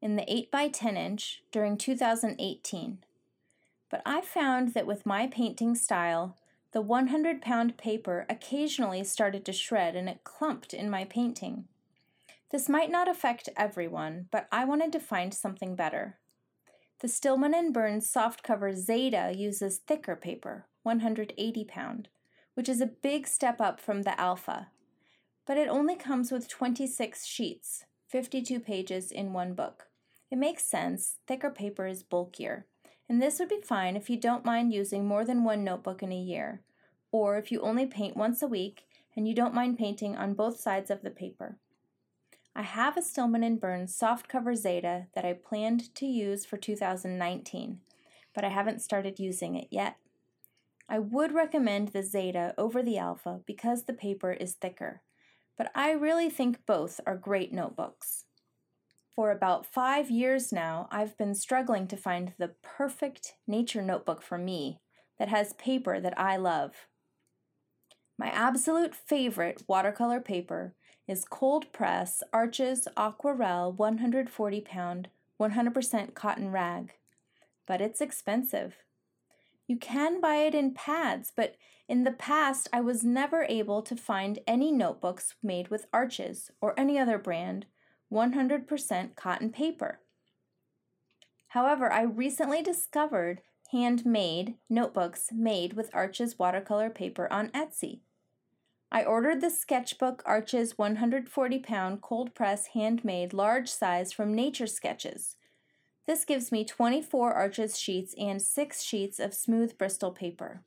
in 0.00 0.14
the 0.14 0.32
8 0.32 0.52
by 0.52 0.68
10 0.68 0.96
inch 0.96 1.42
during 1.50 1.76
2018. 1.76 2.98
But 3.90 4.00
I 4.06 4.20
found 4.20 4.74
that 4.74 4.86
with 4.86 5.04
my 5.04 5.26
painting 5.26 5.74
style, 5.74 6.36
the 6.70 6.80
100 6.80 7.42
pound 7.42 7.78
paper 7.78 8.26
occasionally 8.30 9.02
started 9.02 9.44
to 9.46 9.52
shred 9.52 9.96
and 9.96 10.08
it 10.08 10.22
clumped 10.22 10.72
in 10.72 10.88
my 10.88 11.04
painting. 11.04 11.64
This 12.52 12.68
might 12.68 12.92
not 12.92 13.08
affect 13.08 13.48
everyone, 13.56 14.28
but 14.30 14.46
I 14.52 14.64
wanted 14.64 14.92
to 14.92 15.00
find 15.00 15.34
something 15.34 15.74
better. 15.74 16.16
The 17.00 17.08
Stillman 17.08 17.54
and 17.54 17.74
Birn 17.74 17.98
softcover 17.98 18.76
Zeta 18.76 19.32
uses 19.36 19.78
thicker 19.78 20.14
paper, 20.14 20.66
180 20.84 21.64
pound, 21.64 22.08
which 22.54 22.68
is 22.68 22.80
a 22.80 22.86
big 22.86 23.26
step 23.26 23.60
up 23.60 23.80
from 23.80 24.02
the 24.02 24.18
Alpha, 24.20 24.68
but 25.46 25.56
it 25.56 25.68
only 25.68 25.96
comes 25.96 26.30
with 26.30 26.48
26 26.48 27.26
sheets, 27.26 27.84
52 28.08 28.60
pages 28.60 29.10
in 29.10 29.32
one 29.32 29.54
book. 29.54 29.86
It 30.30 30.38
makes 30.38 30.64
sense, 30.64 31.16
thicker 31.26 31.50
paper 31.50 31.86
is 31.86 32.02
bulkier 32.02 32.66
and 33.10 33.20
this 33.20 33.40
would 33.40 33.48
be 33.48 33.60
fine 33.60 33.96
if 33.96 34.08
you 34.08 34.16
don't 34.16 34.44
mind 34.44 34.72
using 34.72 35.04
more 35.04 35.24
than 35.24 35.42
one 35.42 35.64
notebook 35.64 36.00
in 36.00 36.12
a 36.12 36.16
year, 36.16 36.62
or 37.10 37.36
if 37.38 37.50
you 37.50 37.60
only 37.60 37.84
paint 37.84 38.16
once 38.16 38.40
a 38.40 38.46
week 38.46 38.86
and 39.16 39.26
you 39.26 39.34
don't 39.34 39.52
mind 39.52 39.76
painting 39.76 40.16
on 40.16 40.32
both 40.32 40.60
sides 40.60 40.92
of 40.92 41.02
the 41.02 41.10
paper. 41.10 41.58
I 42.54 42.62
have 42.62 42.96
a 42.96 43.02
Stillman 43.02 43.42
and 43.42 43.60
Birn 43.60 43.86
softcover 43.86 44.54
Zeta 44.54 45.06
that 45.16 45.24
I 45.24 45.32
planned 45.32 45.92
to 45.96 46.06
use 46.06 46.44
for 46.44 46.56
2019, 46.56 47.80
but 48.32 48.44
I 48.44 48.48
haven't 48.48 48.80
started 48.80 49.18
using 49.18 49.56
it 49.56 49.66
yet. 49.72 49.96
I 50.92 50.98
would 50.98 51.32
recommend 51.32 51.90
the 51.90 52.02
Zeta 52.02 52.52
over 52.58 52.82
the 52.82 52.98
Alpha 52.98 53.42
because 53.46 53.84
the 53.84 53.92
paper 53.92 54.32
is 54.32 54.54
thicker, 54.54 55.02
but 55.56 55.70
I 55.72 55.92
really 55.92 56.28
think 56.28 56.66
both 56.66 57.00
are 57.06 57.16
great 57.16 57.52
notebooks. 57.52 58.24
For 59.14 59.30
about 59.30 59.64
five 59.64 60.10
years 60.10 60.50
now, 60.50 60.88
I've 60.90 61.16
been 61.16 61.36
struggling 61.36 61.86
to 61.86 61.96
find 61.96 62.32
the 62.38 62.54
perfect 62.64 63.34
nature 63.46 63.82
notebook 63.82 64.20
for 64.20 64.36
me 64.36 64.80
that 65.20 65.28
has 65.28 65.52
paper 65.52 66.00
that 66.00 66.18
I 66.18 66.36
love. 66.36 66.88
My 68.18 68.30
absolute 68.30 68.92
favorite 68.92 69.62
watercolor 69.68 70.20
paper 70.20 70.74
is 71.06 71.24
Cold 71.24 71.72
Press 71.72 72.20
Arches 72.32 72.88
Aquarelle 72.96 73.72
140 73.72 74.60
pound 74.62 75.08
100% 75.40 76.14
cotton 76.14 76.50
rag, 76.50 76.94
but 77.64 77.80
it's 77.80 78.00
expensive. 78.00 78.74
You 79.70 79.76
can 79.76 80.20
buy 80.20 80.38
it 80.38 80.52
in 80.52 80.74
pads, 80.74 81.30
but 81.36 81.54
in 81.86 82.02
the 82.02 82.10
past 82.10 82.66
I 82.72 82.80
was 82.80 83.04
never 83.04 83.46
able 83.48 83.82
to 83.82 83.94
find 83.94 84.40
any 84.44 84.72
notebooks 84.72 85.34
made 85.44 85.68
with 85.68 85.86
Arches 85.92 86.50
or 86.60 86.74
any 86.76 86.98
other 86.98 87.18
brand 87.18 87.66
100% 88.12 89.14
cotton 89.14 89.50
paper. 89.50 90.00
However, 91.50 91.92
I 91.92 92.02
recently 92.02 92.62
discovered 92.62 93.42
handmade 93.70 94.56
notebooks 94.68 95.28
made 95.32 95.74
with 95.74 95.94
Arches 95.94 96.36
watercolor 96.36 96.90
paper 96.90 97.32
on 97.32 97.50
Etsy. 97.50 98.00
I 98.90 99.04
ordered 99.04 99.40
the 99.40 99.50
sketchbook 99.50 100.24
Arches 100.26 100.78
140 100.78 101.60
pound 101.60 102.02
cold 102.02 102.34
press 102.34 102.66
handmade 102.74 103.32
large 103.32 103.68
size 103.68 104.12
from 104.12 104.34
Nature 104.34 104.66
Sketches. 104.66 105.36
This 106.10 106.24
gives 106.24 106.50
me 106.50 106.64
24 106.64 107.34
Arches 107.34 107.78
sheets 107.78 108.16
and 108.18 108.42
6 108.42 108.82
sheets 108.82 109.20
of 109.20 109.32
smooth 109.32 109.78
Bristol 109.78 110.10
paper. 110.10 110.60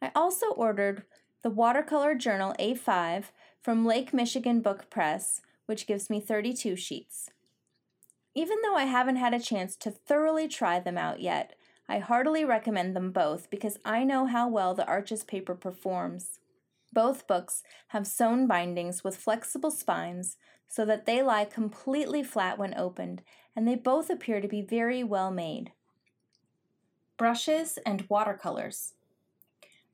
I 0.00 0.10
also 0.14 0.46
ordered 0.46 1.02
the 1.42 1.50
watercolor 1.50 2.14
journal 2.14 2.54
A5 2.58 3.24
from 3.60 3.84
Lake 3.84 4.14
Michigan 4.14 4.62
Book 4.62 4.88
Press 4.88 5.42
which 5.66 5.86
gives 5.86 6.08
me 6.08 6.22
32 6.22 6.74
sheets. 6.76 7.28
Even 8.34 8.62
though 8.62 8.74
I 8.74 8.84
haven't 8.84 9.16
had 9.16 9.34
a 9.34 9.38
chance 9.38 9.76
to 9.76 9.90
thoroughly 9.90 10.48
try 10.48 10.80
them 10.80 10.96
out 10.96 11.20
yet, 11.20 11.54
I 11.86 11.98
heartily 11.98 12.42
recommend 12.42 12.96
them 12.96 13.12
both 13.12 13.50
because 13.50 13.78
I 13.84 14.04
know 14.04 14.24
how 14.24 14.48
well 14.48 14.72
the 14.72 14.86
Arches 14.86 15.22
paper 15.22 15.54
performs. 15.54 16.38
Both 16.94 17.26
books 17.26 17.62
have 17.88 18.06
sewn 18.06 18.46
bindings 18.46 19.04
with 19.04 19.18
flexible 19.18 19.70
spines 19.70 20.38
so 20.66 20.86
that 20.86 21.04
they 21.04 21.22
lie 21.22 21.44
completely 21.44 22.22
flat 22.22 22.58
when 22.58 22.72
opened, 22.78 23.20
and 23.54 23.66
they 23.66 23.74
both 23.74 24.10
appear 24.10 24.40
to 24.40 24.48
be 24.48 24.62
very 24.62 25.04
well 25.04 25.30
made. 25.30 25.72
Brushes 27.16 27.78
and 27.84 28.06
watercolors. 28.08 28.94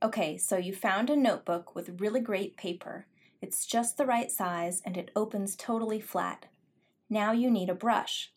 Okay, 0.02 0.38
so 0.38 0.56
you 0.56 0.72
found 0.72 1.10
a 1.10 1.16
notebook 1.16 1.74
with 1.74 2.00
really 2.00 2.20
great 2.20 2.56
paper 2.56 3.06
it's 3.40 3.66
just 3.66 3.96
the 3.96 4.06
right 4.06 4.30
size 4.30 4.82
and 4.84 4.96
it 4.96 5.10
opens 5.14 5.54
totally 5.54 6.00
flat. 6.00 6.46
Now 7.08 7.32
you 7.32 7.50
need 7.50 7.70
a 7.70 7.74
brush. 7.74 8.32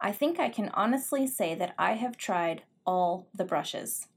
I 0.00 0.12
think 0.12 0.40
I 0.40 0.48
can 0.48 0.70
honestly 0.70 1.26
say 1.26 1.54
that 1.54 1.74
I 1.78 1.92
have 1.92 2.16
tried 2.16 2.62
all 2.86 3.28
the 3.34 3.44
brushes. 3.44 4.08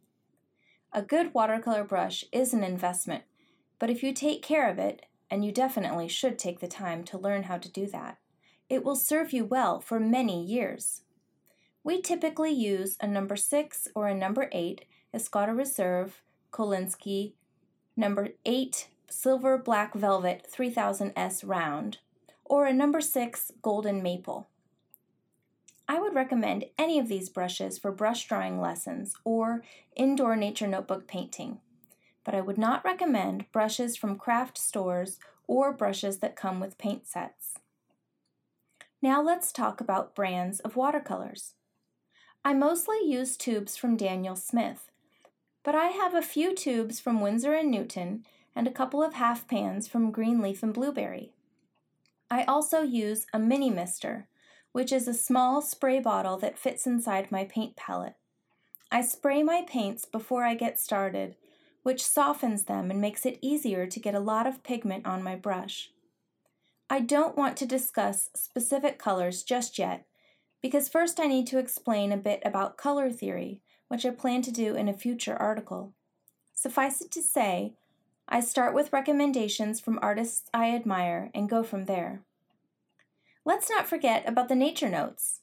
A 0.93 1.01
good 1.01 1.33
watercolor 1.33 1.83
brush 1.83 2.23
is 2.31 2.53
an 2.53 2.63
investment, 2.63 3.23
but 3.79 3.89
if 3.89 4.01
you 4.01 4.13
take 4.13 4.41
care 4.41 4.69
of 4.69 4.79
it, 4.79 5.05
and 5.29 5.43
you 5.43 5.51
definitely 5.51 6.07
should 6.07 6.39
take 6.39 6.59
the 6.59 6.67
time 6.67 7.03
to 7.03 7.17
learn 7.17 7.43
how 7.43 7.57
to 7.57 7.69
do 7.69 7.87
that, 7.87 8.17
it 8.69 8.83
will 8.83 8.95
serve 8.95 9.31
you 9.31 9.45
well 9.45 9.79
for 9.79 9.99
many 9.99 10.43
years. 10.43 11.01
We 11.83 12.01
typically 12.01 12.51
use 12.51 12.97
a 12.99 13.07
number 13.07 13.35
6 13.35 13.87
or 13.93 14.07
a 14.07 14.15
number 14.15 14.49
8 14.51 14.85
Escoda 15.13 15.55
Reserve, 15.55 16.21
Kolinsky, 16.51 17.33
number 17.95 18.29
8 18.45 18.89
silver 19.09 19.57
black 19.57 19.93
velvet 19.93 20.47
3000S 20.51 21.47
round, 21.47 21.99
or 22.43 22.65
a 22.65 22.73
number 22.73 23.01
6 23.01 23.51
golden 23.61 24.01
maple. 24.01 24.47
I 25.87 25.99
would 25.99 26.15
recommend 26.15 26.65
any 26.79 26.97
of 26.97 27.07
these 27.07 27.29
brushes 27.29 27.77
for 27.77 27.91
brush 27.91 28.27
drawing 28.27 28.59
lessons 28.59 29.15
or 29.23 29.63
indoor 29.95 30.35
nature 30.35 30.67
notebook 30.67 31.07
painting, 31.07 31.59
but 32.23 32.33
I 32.33 32.41
would 32.41 32.57
not 32.57 32.83
recommend 32.83 33.51
brushes 33.51 33.95
from 33.95 34.17
craft 34.17 34.57
stores 34.57 35.19
or 35.47 35.71
brushes 35.71 36.17
that 36.19 36.35
come 36.35 36.59
with 36.59 36.79
paint 36.79 37.07
sets. 37.07 37.59
Now 39.05 39.21
let's 39.21 39.51
talk 39.51 39.79
about 39.79 40.15
brands 40.15 40.59
of 40.61 40.75
watercolors. 40.75 41.53
I 42.43 42.55
mostly 42.55 42.97
use 43.05 43.37
tubes 43.37 43.77
from 43.77 43.97
Daniel 43.97 44.35
Smith, 44.35 44.89
but 45.63 45.75
I 45.75 45.89
have 45.89 46.15
a 46.15 46.23
few 46.23 46.55
tubes 46.55 46.99
from 46.99 47.21
Winsor 47.21 47.61
& 47.63 47.63
Newton 47.63 48.25
and 48.55 48.67
a 48.67 48.71
couple 48.71 49.03
of 49.03 49.13
half 49.13 49.47
pans 49.47 49.87
from 49.87 50.09
Greenleaf 50.09 50.63
and 50.63 50.73
Blueberry. 50.73 51.33
I 52.31 52.45
also 52.45 52.81
use 52.81 53.27
a 53.31 53.37
mini 53.37 53.69
mister, 53.69 54.27
which 54.71 54.91
is 54.91 55.07
a 55.07 55.13
small 55.13 55.61
spray 55.61 55.99
bottle 55.99 56.37
that 56.39 56.57
fits 56.57 56.87
inside 56.87 57.31
my 57.31 57.43
paint 57.43 57.75
palette. 57.75 58.15
I 58.91 59.01
spray 59.01 59.43
my 59.43 59.63
paints 59.67 60.05
before 60.05 60.45
I 60.45 60.55
get 60.55 60.79
started, 60.79 61.35
which 61.83 62.03
softens 62.03 62.63
them 62.63 62.89
and 62.89 62.99
makes 62.99 63.23
it 63.23 63.37
easier 63.39 63.85
to 63.85 63.99
get 63.99 64.15
a 64.15 64.19
lot 64.19 64.47
of 64.47 64.63
pigment 64.63 65.05
on 65.05 65.21
my 65.21 65.35
brush. 65.35 65.91
I 66.89 66.99
don't 66.99 67.35
want 67.35 67.57
to 67.57 67.65
discuss 67.65 68.29
specific 68.35 68.99
colors 68.99 69.43
just 69.43 69.79
yet, 69.79 70.05
because 70.61 70.87
first 70.87 71.19
I 71.19 71.27
need 71.27 71.47
to 71.47 71.57
explain 71.57 72.11
a 72.11 72.17
bit 72.17 72.41
about 72.45 72.77
color 72.77 73.09
theory, 73.11 73.61
which 73.87 74.05
I 74.05 74.11
plan 74.11 74.41
to 74.43 74.51
do 74.51 74.75
in 74.75 74.87
a 74.87 74.93
future 74.93 75.35
article. 75.35 75.93
Suffice 76.53 77.01
it 77.01 77.11
to 77.11 77.21
say, 77.21 77.73
I 78.27 78.39
start 78.39 78.73
with 78.73 78.93
recommendations 78.93 79.79
from 79.79 79.99
artists 80.01 80.49
I 80.53 80.75
admire 80.75 81.31
and 81.33 81.49
go 81.49 81.63
from 81.63 81.85
there. 81.85 82.21
Let's 83.43 83.69
not 83.69 83.87
forget 83.87 84.27
about 84.27 84.49
the 84.49 84.55
nature 84.55 84.89
notes. 84.89 85.41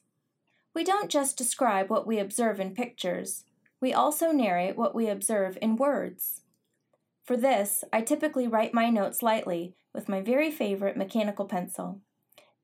We 0.73 0.83
don't 0.83 1.09
just 1.09 1.37
describe 1.37 1.89
what 1.89 2.07
we 2.07 2.19
observe 2.19 2.59
in 2.59 2.73
pictures, 2.73 3.43
we 3.83 3.91
also 3.91 4.31
narrate 4.31 4.77
what 4.77 4.95
we 4.95 5.09
observe 5.09 5.57
in 5.61 5.75
words. 5.75 6.42
For 7.23 7.37
this, 7.37 7.83
I 7.93 8.01
typically 8.01 8.47
write 8.47 8.73
my 8.73 8.89
notes 8.89 9.23
lightly 9.23 9.75
with 9.93 10.09
my 10.09 10.21
very 10.21 10.51
favorite 10.51 10.97
mechanical 10.97 11.45
pencil. 11.45 12.01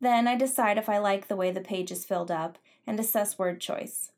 Then 0.01 0.27
I 0.27 0.35
decide 0.35 0.77
if 0.77 0.89
I 0.89 0.97
like 0.97 1.27
the 1.27 1.35
way 1.35 1.51
the 1.51 1.61
page 1.61 1.91
is 1.91 2.05
filled 2.05 2.31
up 2.31 2.57
and 2.85 2.99
assess 2.99 3.39
word 3.39 3.61
choice. 3.61 4.11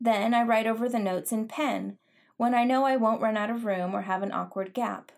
Then 0.00 0.34
I 0.34 0.42
write 0.42 0.66
over 0.66 0.88
the 0.88 0.98
notes 0.98 1.32
in 1.32 1.48
pen 1.48 1.98
when 2.36 2.54
I 2.54 2.64
know 2.64 2.84
I 2.84 2.96
won't 2.96 3.22
run 3.22 3.36
out 3.36 3.50
of 3.50 3.64
room 3.64 3.94
or 3.94 4.02
have 4.02 4.22
an 4.22 4.32
awkward 4.32 4.74
gap. 4.74 5.12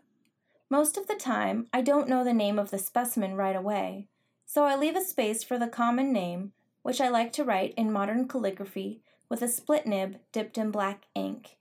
Most 0.68 0.98
of 0.98 1.06
the 1.06 1.14
time, 1.14 1.66
I 1.72 1.80
don't 1.80 2.08
know 2.08 2.24
the 2.24 2.34
name 2.34 2.58
of 2.58 2.70
the 2.70 2.78
specimen 2.78 3.36
right 3.36 3.56
away, 3.56 4.08
so 4.44 4.64
I 4.64 4.76
leave 4.76 4.96
a 4.96 5.00
space 5.00 5.42
for 5.42 5.58
the 5.58 5.68
common 5.68 6.12
name, 6.12 6.52
which 6.82 7.00
I 7.00 7.08
like 7.08 7.32
to 7.34 7.44
write 7.44 7.72
in 7.76 7.92
modern 7.92 8.28
calligraphy 8.28 9.00
with 9.28 9.42
a 9.42 9.48
split 9.48 9.86
nib 9.86 10.18
dipped 10.32 10.58
in 10.58 10.70
black 10.70 11.04
ink. 11.14 11.56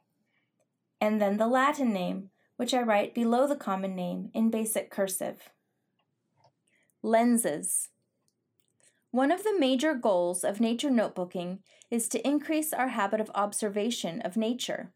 And 0.99 1.21
then 1.21 1.37
the 1.37 1.47
Latin 1.47 1.93
name, 1.93 2.31
which 2.57 2.73
I 2.73 2.81
write 2.81 3.13
below 3.13 3.47
the 3.47 3.55
common 3.55 3.95
name 3.95 4.29
in 4.33 4.49
basic 4.49 4.89
cursive. 4.89 5.49
Lenses. 7.01 7.89
One 9.11 9.31
of 9.31 9.43
the 9.43 9.57
major 9.57 9.93
goals 9.93 10.43
of 10.43 10.59
nature 10.59 10.89
notebooking 10.89 11.59
is 11.89 12.09
to 12.09 12.27
increase 12.27 12.73
our 12.73 12.89
habit 12.89 13.21
of 13.21 13.31
observation 13.33 14.21
of 14.21 14.35
nature. 14.35 14.91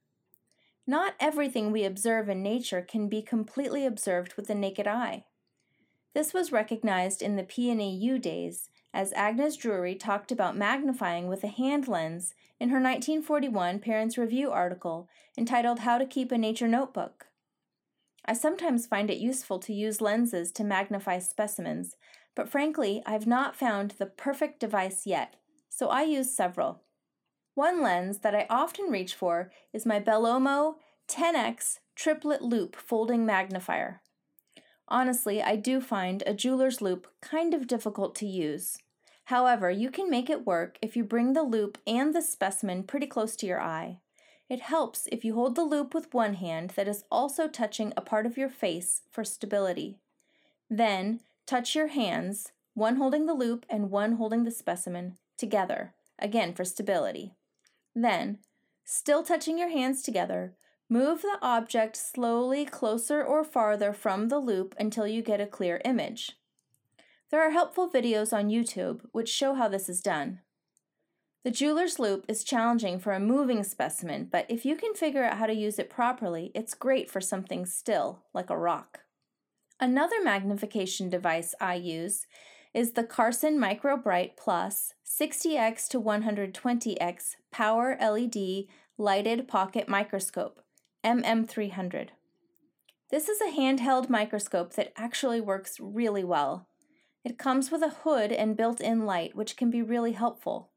Not 0.86 1.14
everything 1.20 1.72
we 1.72 1.84
observe 1.86 2.30
in 2.30 2.42
nature 2.42 2.82
can 2.82 3.08
be 3.08 3.22
completely 3.22 3.86
observed 3.86 4.34
with 4.34 4.48
the 4.48 4.56
naked 4.56 4.88
eye. 4.88 5.26
This 6.14 6.34
was 6.34 6.52
recognized 6.52 7.22
in 7.22 7.36
the 7.36 7.44
PNEU 7.44 8.20
days 8.20 8.70
as 8.94 9.14
Agnes 9.14 9.56
Drury 9.56 9.96
talked 9.96 10.32
about 10.32 10.58
magnifying 10.58 11.28
with 11.28 11.44
a 11.44 11.48
hand 11.48 11.88
lens 11.88 12.34
in 12.60 12.70
her 12.70 12.82
1941 12.82 13.80
Parents 13.80 14.18
Review 14.18 14.52
article 14.52 15.08
entitled 15.38 15.80
How 15.80 15.98
to 15.98 16.06
Keep 16.06 16.32
a 16.32 16.38
Nature 16.38 16.68
Notebook. 16.68 17.29
I 18.26 18.34
sometimes 18.34 18.88
find 18.88 19.10
it 19.10 19.18
useful 19.18 19.60
to 19.60 19.74
use 19.74 20.02
lenses 20.02 20.52
to 20.54 20.64
magnify 20.64 21.20
specimens, 21.20 21.96
but 22.36 22.50
frankly, 22.50 23.02
I've 23.06 23.28
not 23.28 23.56
found 23.56 23.92
the 23.92 24.06
perfect 24.06 24.60
device 24.60 25.06
yet, 25.06 25.36
so 25.70 25.90
I 25.90 26.04
use 26.04 26.36
several. 26.36 26.84
One 27.56 27.82
lens 27.82 28.20
that 28.20 28.36
I 28.36 28.46
often 28.50 28.92
reach 28.92 29.16
for 29.16 29.52
is 29.74 29.86
my 29.86 30.00
BelOMO 30.00 30.76
10x 31.10 31.80
triplet 31.96 32.42
loupe 32.42 32.76
folding 32.76 33.26
magnifier. 33.26 34.02
Honestly, 34.88 35.42
I 35.42 35.56
do 35.56 35.82
find 35.82 36.24
a 36.26 36.34
jeweler's 36.34 36.82
loupe 36.82 37.08
kind 37.22 37.54
of 37.54 37.68
difficult 37.68 38.16
to 38.16 38.26
use. 38.26 38.78
However, 39.26 39.70
you 39.70 39.92
can 39.92 40.10
make 40.10 40.30
it 40.30 40.48
work 40.48 40.78
if 40.82 40.96
you 40.96 41.04
bring 41.04 41.34
the 41.34 41.44
loupe 41.44 41.78
and 41.86 42.16
the 42.16 42.22
specimen 42.22 42.84
pretty 42.84 43.06
close 43.06 43.36
to 43.36 43.46
your 43.46 43.62
eye. 43.62 44.00
It 44.50 44.62
helps 44.62 45.08
if 45.12 45.24
you 45.24 45.36
hold 45.36 45.56
the 45.56 45.64
loupe 45.64 45.94
with 45.94 46.14
one 46.14 46.34
hand 46.34 46.72
that 46.72 46.88
is 46.88 47.04
also 47.12 47.48
touching 47.48 47.94
a 47.96 48.02
part 48.02 48.26
of 48.26 48.38
your 48.38 48.50
face 48.50 49.02
for 49.12 49.24
stability. 49.24 50.00
Then, 50.70 51.22
touch 51.46 51.76
your 51.76 51.88
hands, 51.88 52.52
one 52.74 52.96
holding 52.96 53.28
the 53.28 53.36
loupe 53.36 53.66
and 53.70 53.92
one 53.92 54.14
holding 54.14 54.46
the 54.46 54.52
specimen, 54.52 55.18
together, 55.38 55.94
again 56.18 56.54
for 56.54 56.66
stability. 56.66 57.36
Then, 57.96 58.40
still 58.84 59.22
touching 59.22 59.60
your 59.60 59.70
hands 59.70 60.02
together, 60.02 60.56
move 60.90 61.22
the 61.22 61.38
object 61.44 61.96
slowly 61.96 62.66
closer 62.66 63.24
or 63.24 63.44
farther 63.44 63.94
from 63.94 64.30
the 64.30 64.40
loupe 64.40 64.74
until 64.80 65.06
you 65.06 65.22
get 65.22 65.40
a 65.40 65.46
clear 65.46 65.80
image. 65.86 66.38
There 67.30 67.42
are 67.46 67.52
helpful 67.52 67.88
videos 67.88 68.34
on 68.36 68.50
YouTube 68.50 69.02
which 69.12 69.30
show 69.30 69.54
how 69.54 69.68
this 69.68 69.88
is 69.88 70.02
done. 70.02 70.40
The 71.46 71.52
jeweler's 71.52 72.00
loupe 72.00 72.26
is 72.28 72.44
challenging 72.44 73.00
for 73.00 73.14
a 73.14 73.20
moving 73.20 73.64
specimen, 73.64 74.28
but 74.30 74.46
if 74.50 74.66
you 74.66 74.76
can 74.76 74.94
figure 74.94 75.24
out 75.24 75.38
how 75.38 75.46
to 75.46 75.54
use 75.54 75.80
it 75.80 75.90
properly, 75.90 76.52
it's 76.54 76.74
great 76.74 77.10
for 77.10 77.22
something 77.22 77.66
still, 77.66 78.24
like 78.34 78.50
a 78.50 78.58
rock. 78.58 79.02
Another 79.80 80.22
magnification 80.22 81.10
device 81.10 81.56
I 81.62 81.76
use 81.76 82.28
is 82.74 82.92
the 82.92 83.06
Carson 83.06 83.58
MicroBright 83.58 84.36
Plus 84.36 84.94
60x 85.06 85.88
to 85.88 86.02
120x 86.02 87.36
Power 87.52 87.98
LED 88.02 88.66
Lighted 88.98 89.48
Pocket 89.48 89.88
Microscope, 89.88 90.62
MM300. 91.06 92.10
This 93.10 93.30
is 93.30 93.40
a 93.40 93.58
handheld 93.58 94.10
microscope 94.10 94.74
that 94.74 94.92
actually 94.98 95.40
works 95.40 95.80
really 95.80 96.26
well. 96.26 96.68
It 97.24 97.40
comes 97.40 97.72
with 97.72 97.82
a 97.82 97.96
hood 98.04 98.34
and 98.34 98.58
built 98.58 98.82
in 98.82 99.06
light, 99.06 99.38
which 99.38 99.56
can 99.56 99.72
be 99.72 99.82
really 99.82 100.12
helpful. 100.12 100.72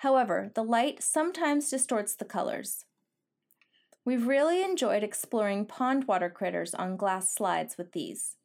However, 0.00 0.50
the 0.54 0.64
light 0.64 1.02
sometimes 1.02 1.68
distorts 1.68 2.14
the 2.14 2.24
colors. 2.24 2.86
We've 4.02 4.26
really 4.26 4.62
enjoyed 4.62 5.02
exploring 5.02 5.66
pond 5.66 6.08
water 6.08 6.30
critters 6.30 6.74
on 6.74 6.96
glass 6.96 7.34
slides 7.34 7.76
with 7.76 7.92
these. 7.92 8.36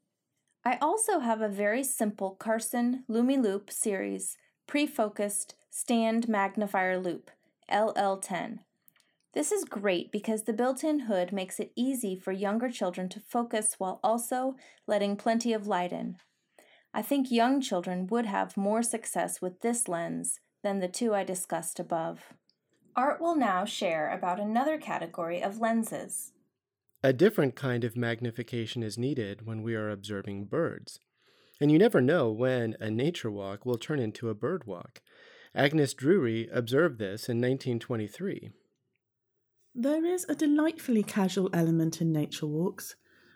I 0.66 0.78
also 0.82 1.20
have 1.20 1.40
a 1.40 1.48
very 1.48 1.82
simple 1.82 2.32
Carson 2.32 3.06
LumiLoupe 3.10 3.72
series 3.72 4.36
pre-focused 4.68 5.56
stand 5.70 6.28
magnifier 6.28 7.00
loupe, 7.00 7.32
LL10. 7.72 8.60
This 9.34 9.54
is 9.54 9.64
great 9.64 10.12
because 10.12 10.44
the 10.44 10.52
built-in 10.52 11.02
hood 11.02 11.32
makes 11.32 11.62
it 11.62 11.72
easy 11.74 12.18
for 12.18 12.34
younger 12.34 12.70
children 12.70 13.08
to 13.08 13.22
focus 13.22 13.76
while 13.78 14.02
also 14.04 14.58
letting 14.88 15.16
plenty 15.16 15.54
of 15.54 15.68
light 15.68 15.94
in. 15.94 16.18
I 16.94 17.02
think 17.02 17.32
young 17.32 17.62
children 17.62 18.08
would 18.08 18.26
have 18.26 18.58
more 18.58 18.84
success 18.84 19.42
with 19.42 19.62
this 19.62 19.88
lens 19.88 20.42
than 20.66 20.80
the 20.80 20.88
two 20.88 21.14
I 21.14 21.24
discussed 21.24 21.80
above. 21.80 22.34
Art 22.96 23.22
will 23.22 23.36
now 23.36 23.66
share 23.66 24.10
about 24.10 24.40
another 24.40 24.80
category 24.80 25.40
of 25.44 25.60
lenses. 25.60 26.32
A 27.04 27.14
different 27.14 27.56
kind 27.56 27.84
of 27.84 27.96
magnification 27.96 28.82
is 28.82 28.98
needed 28.98 29.46
when 29.46 29.62
we 29.62 29.76
are 29.76 29.92
observing 29.92 30.46
birds. 30.46 31.00
And 31.62 31.72
you 31.72 31.78
never 31.78 32.02
know 32.02 32.32
when 32.32 32.76
a 32.80 32.90
nature 32.90 33.30
walk 33.30 33.64
will 33.64 33.78
turn 33.78 34.00
into 34.00 34.28
a 34.30 34.34
bird 34.34 34.66
walk. 34.66 35.02
Agnes 35.54 35.94
Drury 35.94 36.50
observed 36.52 36.98
this 36.98 37.30
in 37.30 37.38
1923. 37.38 38.50
There 39.76 40.04
is 40.04 40.26
a 40.28 40.34
delightfully 40.34 41.04
casual 41.04 41.52
element 41.54 42.02
in 42.02 42.12
nature 42.12 42.48
walks. 42.48 42.96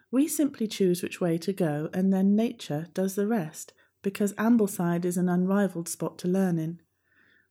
We 0.09 0.27
simply 0.27 0.67
choose 0.67 1.03
which 1.03 1.21
way 1.21 1.37
to 1.37 1.53
go, 1.53 1.91
and 1.93 2.11
then 2.11 2.35
nature 2.35 2.87
does 2.95 3.13
the 3.13 3.27
rest, 3.27 3.73
because 4.01 4.33
Ambleside 4.33 5.05
is 5.05 5.15
an 5.15 5.29
unrivalled 5.29 5.87
spot 5.87 6.17
to 6.19 6.27
learn 6.27 6.57
in. 6.57 6.79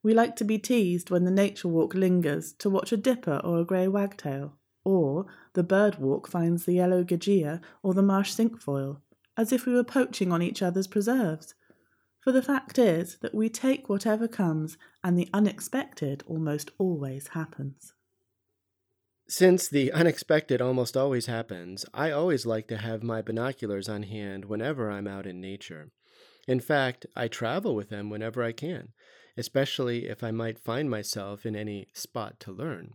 We 0.02 0.14
like 0.14 0.36
to 0.36 0.44
be 0.44 0.58
teased 0.58 1.10
when 1.10 1.24
the 1.24 1.30
nature 1.30 1.68
walk 1.68 1.94
lingers 1.94 2.52
to 2.54 2.70
watch 2.70 2.92
a 2.92 2.96
dipper 2.96 3.40
or 3.44 3.58
a 3.58 3.64
grey 3.64 3.88
wagtail 3.88 4.58
or 4.88 5.26
the 5.52 5.62
bird 5.62 5.98
walk 5.98 6.26
finds 6.28 6.64
the 6.64 6.72
yellow 6.72 7.04
gagea 7.04 7.60
or 7.82 7.92
the 7.92 8.02
marsh 8.02 8.32
cinquefoil, 8.32 9.02
as 9.36 9.52
if 9.52 9.66
we 9.66 9.74
were 9.74 9.84
poaching 9.84 10.32
on 10.32 10.40
each 10.40 10.62
other's 10.62 10.86
preserves. 10.86 11.54
For 12.20 12.32
the 12.32 12.42
fact 12.42 12.78
is 12.78 13.18
that 13.20 13.34
we 13.34 13.50
take 13.50 13.90
whatever 13.90 14.26
comes, 14.26 14.78
and 15.04 15.18
the 15.18 15.28
unexpected 15.34 16.22
almost 16.26 16.70
always 16.78 17.28
happens. 17.28 17.92
Since 19.28 19.68
the 19.68 19.92
unexpected 19.92 20.62
almost 20.62 20.96
always 20.96 21.26
happens, 21.26 21.84
I 21.92 22.10
always 22.10 22.46
like 22.46 22.66
to 22.68 22.78
have 22.78 23.02
my 23.02 23.20
binoculars 23.20 23.90
on 23.90 24.04
hand 24.04 24.46
whenever 24.46 24.90
I'm 24.90 25.06
out 25.06 25.26
in 25.26 25.38
nature. 25.38 25.90
In 26.46 26.60
fact, 26.60 27.04
I 27.14 27.28
travel 27.28 27.74
with 27.74 27.90
them 27.90 28.08
whenever 28.08 28.42
I 28.42 28.52
can, 28.52 28.94
especially 29.38 30.08
if 30.08 30.22
I 30.22 30.32
might 30.32 30.58
find 30.58 30.90
myself 30.90 31.46
in 31.46 31.54
any 31.54 31.86
spot 31.94 32.40
to 32.40 32.52
learn. 32.52 32.94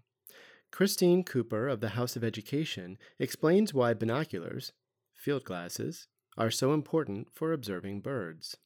Christine 0.71 1.23
Cooper 1.23 1.67
of 1.67 1.79
the 1.79 1.89
House 1.89 2.15
of 2.15 2.23
Education 2.23 2.97
explains 3.17 3.73
why 3.73 3.93
binoculars, 3.93 4.73
field 5.13 5.45
glasses, 5.45 6.07
are 6.37 6.51
so 6.51 6.73
important 6.73 7.29
for 7.31 7.53
observing 7.53 8.01
birds. 8.01 8.57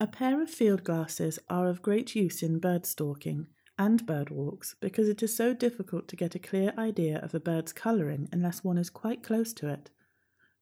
A 0.00 0.06
pair 0.08 0.42
of 0.42 0.50
field 0.50 0.82
glasses 0.82 1.38
are 1.48 1.68
of 1.68 1.80
great 1.82 2.16
use 2.16 2.42
in 2.42 2.58
bird 2.58 2.84
stalking 2.84 3.46
and 3.78 4.04
bird 4.06 4.30
walks 4.30 4.74
because 4.80 5.08
it 5.08 5.22
is 5.22 5.36
so 5.36 5.54
difficult 5.54 6.08
to 6.08 6.16
get 6.16 6.34
a 6.34 6.40
clear 6.40 6.72
idea 6.76 7.18
of 7.18 7.34
a 7.34 7.40
bird's 7.40 7.72
colouring 7.72 8.28
unless 8.32 8.64
one 8.64 8.78
is 8.78 8.90
quite 8.90 9.22
close 9.22 9.52
to 9.54 9.68
it. 9.68 9.90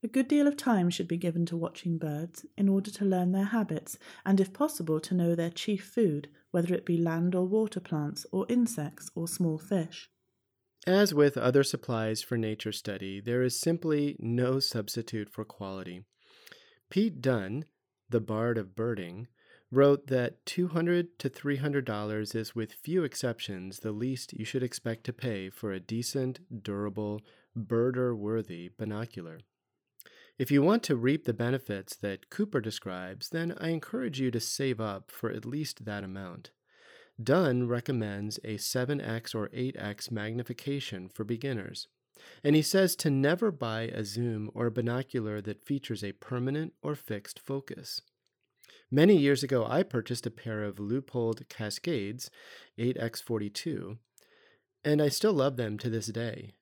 A 0.04 0.08
good 0.08 0.26
deal 0.26 0.48
of 0.48 0.56
time 0.56 0.90
should 0.90 1.06
be 1.06 1.16
given 1.16 1.46
to 1.46 1.56
watching 1.56 1.96
birds 1.96 2.44
in 2.56 2.68
order 2.68 2.90
to 2.90 3.04
learn 3.04 3.30
their 3.30 3.44
habits 3.44 3.98
and, 4.26 4.40
if 4.40 4.52
possible, 4.52 4.98
to 4.98 5.14
know 5.14 5.36
their 5.36 5.50
chief 5.50 5.84
food, 5.84 6.28
whether 6.50 6.74
it 6.74 6.84
be 6.84 6.96
land 6.96 7.36
or 7.36 7.46
water 7.46 7.78
plants, 7.78 8.26
or 8.32 8.44
insects, 8.48 9.12
or 9.14 9.28
small 9.28 9.58
fish. 9.58 10.10
As 10.88 11.14
with 11.14 11.36
other 11.36 11.62
supplies 11.62 12.20
for 12.20 12.36
nature 12.36 12.72
study, 12.72 13.20
there 13.20 13.44
is 13.44 13.60
simply 13.60 14.16
no 14.18 14.58
substitute 14.58 15.30
for 15.30 15.44
quality. 15.44 16.02
Pete 16.90 17.22
Dunne, 17.22 17.66
the 18.10 18.20
bard 18.20 18.58
of 18.58 18.74
birding, 18.74 19.28
wrote 19.70 20.08
that 20.08 20.44
200 20.46 21.16
to 21.20 21.30
$300 21.30 22.34
is, 22.34 22.56
with 22.56 22.72
few 22.72 23.04
exceptions, 23.04 23.78
the 23.78 23.92
least 23.92 24.32
you 24.32 24.44
should 24.44 24.64
expect 24.64 25.04
to 25.04 25.12
pay 25.12 25.48
for 25.48 25.70
a 25.70 25.78
decent, 25.78 26.40
durable, 26.64 27.20
birder 27.56 28.16
worthy 28.16 28.68
binocular. 28.76 29.38
If 30.38 30.50
you 30.50 30.62
want 30.62 30.82
to 30.84 30.96
reap 30.96 31.24
the 31.24 31.34
benefits 31.34 31.94
that 31.96 32.30
Cooper 32.30 32.60
describes, 32.60 33.28
then 33.28 33.54
I 33.60 33.68
encourage 33.68 34.18
you 34.20 34.30
to 34.30 34.40
save 34.40 34.80
up 34.80 35.10
for 35.10 35.30
at 35.30 35.44
least 35.44 35.84
that 35.84 36.04
amount. 36.04 36.50
Dunne 37.22 37.68
recommends 37.68 38.38
a 38.38 38.56
7x 38.56 39.34
or 39.34 39.48
8x 39.48 40.10
magnification 40.10 41.08
for 41.08 41.24
beginners. 41.24 41.88
And 42.42 42.56
he 42.56 42.62
says 42.62 42.96
to 42.96 43.10
never 43.10 43.50
buy 43.50 43.82
a 43.82 44.04
zoom 44.04 44.50
or 44.54 44.66
a 44.66 44.70
binocular 44.70 45.40
that 45.42 45.66
features 45.66 46.02
a 46.02 46.12
permanent 46.12 46.72
or 46.82 46.94
fixed 46.94 47.38
focus. 47.38 48.00
Many 48.90 49.16
years 49.16 49.42
ago, 49.42 49.66
I 49.66 49.82
purchased 49.82 50.26
a 50.26 50.30
pair 50.30 50.62
of 50.64 50.76
Leupold 50.76 51.48
Cascades 51.48 52.30
8x42, 52.78 53.98
and 54.84 55.02
I 55.02 55.08
still 55.08 55.32
love 55.32 55.56
them 55.56 55.78
to 55.78 55.90
this 55.90 56.06
day. 56.06 56.52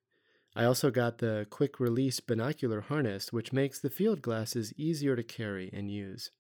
I 0.54 0.64
also 0.64 0.90
got 0.90 1.18
the 1.18 1.46
quick 1.48 1.78
release 1.78 2.18
binocular 2.20 2.80
harness, 2.80 3.32
which 3.32 3.52
makes 3.52 3.78
the 3.78 3.90
field 3.90 4.20
glasses 4.20 4.72
easier 4.76 5.14
to 5.14 5.22
carry 5.22 5.70
and 5.72 5.90
use. 5.90 6.30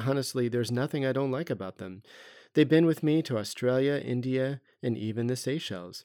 Honestly, 0.00 0.48
there's 0.48 0.72
nothing 0.72 1.04
I 1.04 1.12
don't 1.12 1.30
like 1.30 1.50
about 1.50 1.76
them. 1.76 2.02
They've 2.54 2.68
been 2.68 2.86
with 2.86 3.02
me 3.02 3.22
to 3.22 3.38
Australia, 3.38 4.00
India, 4.02 4.60
and 4.82 4.96
even 4.96 5.26
the 5.26 5.36
Seychelles. 5.36 6.04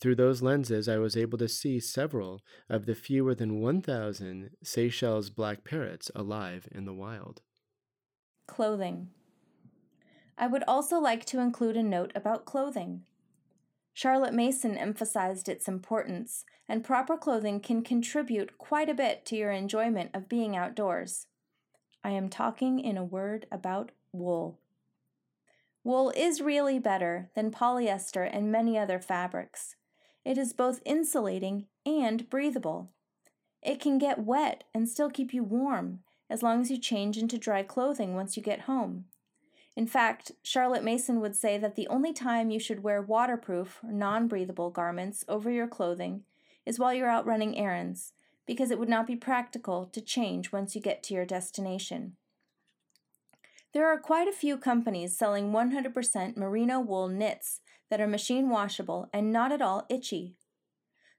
Through 0.00 0.14
those 0.14 0.42
lenses, 0.42 0.88
I 0.88 0.98
was 0.98 1.16
able 1.16 1.38
to 1.38 1.48
see 1.48 1.80
several 1.80 2.40
of 2.68 2.86
the 2.86 2.94
fewer 2.94 3.34
than 3.34 3.60
1,000 3.60 4.50
Seychelles 4.62 5.28
black 5.28 5.64
parrots 5.64 6.10
alive 6.14 6.68
in 6.70 6.84
the 6.84 6.94
wild. 6.94 7.42
Clothing. 8.46 9.08
I 10.38 10.46
would 10.46 10.62
also 10.68 10.98
like 10.98 11.24
to 11.26 11.40
include 11.40 11.76
a 11.76 11.82
note 11.82 12.12
about 12.14 12.44
clothing. 12.44 13.02
Charlotte 13.98 14.32
Mason 14.32 14.78
emphasized 14.78 15.48
its 15.48 15.66
importance, 15.66 16.44
and 16.68 16.84
proper 16.84 17.16
clothing 17.16 17.58
can 17.58 17.82
contribute 17.82 18.56
quite 18.56 18.88
a 18.88 18.94
bit 18.94 19.26
to 19.26 19.34
your 19.34 19.50
enjoyment 19.50 20.12
of 20.14 20.28
being 20.28 20.54
outdoors. 20.54 21.26
I 22.04 22.10
am 22.10 22.28
talking 22.28 22.78
in 22.78 22.96
a 22.96 23.02
word 23.02 23.46
about 23.50 23.90
wool. 24.12 24.60
Wool 25.82 26.12
is 26.16 26.40
really 26.40 26.78
better 26.78 27.32
than 27.34 27.50
polyester 27.50 28.30
and 28.32 28.52
many 28.52 28.78
other 28.78 29.00
fabrics. 29.00 29.74
It 30.24 30.38
is 30.38 30.52
both 30.52 30.80
insulating 30.84 31.66
and 31.84 32.30
breathable. 32.30 32.92
It 33.62 33.80
can 33.80 33.98
get 33.98 34.24
wet 34.24 34.62
and 34.72 34.88
still 34.88 35.10
keep 35.10 35.34
you 35.34 35.42
warm 35.42 36.04
as 36.30 36.40
long 36.40 36.60
as 36.60 36.70
you 36.70 36.78
change 36.78 37.18
into 37.18 37.36
dry 37.36 37.64
clothing 37.64 38.14
once 38.14 38.36
you 38.36 38.44
get 38.44 38.60
home. 38.60 39.06
In 39.78 39.86
fact, 39.86 40.32
Charlotte 40.42 40.82
Mason 40.82 41.20
would 41.20 41.36
say 41.36 41.56
that 41.56 41.76
the 41.76 41.86
only 41.86 42.12
time 42.12 42.50
you 42.50 42.58
should 42.58 42.82
wear 42.82 43.00
waterproof 43.00 43.78
non 43.84 44.26
breathable 44.26 44.70
garments 44.70 45.24
over 45.28 45.52
your 45.52 45.68
clothing 45.68 46.24
is 46.66 46.80
while 46.80 46.92
you're 46.92 47.08
out 47.08 47.26
running 47.26 47.56
errands, 47.56 48.12
because 48.44 48.72
it 48.72 48.80
would 48.80 48.88
not 48.88 49.06
be 49.06 49.14
practical 49.14 49.86
to 49.86 50.00
change 50.00 50.50
once 50.50 50.74
you 50.74 50.80
get 50.80 51.04
to 51.04 51.14
your 51.14 51.24
destination. 51.24 52.16
There 53.72 53.86
are 53.86 54.00
quite 54.00 54.26
a 54.26 54.32
few 54.32 54.58
companies 54.58 55.16
selling 55.16 55.52
100% 55.52 56.36
merino 56.36 56.80
wool 56.80 57.06
knits 57.06 57.60
that 57.88 58.00
are 58.00 58.08
machine 58.08 58.50
washable 58.50 59.08
and 59.12 59.30
not 59.32 59.52
at 59.52 59.62
all 59.62 59.86
itchy. 59.88 60.34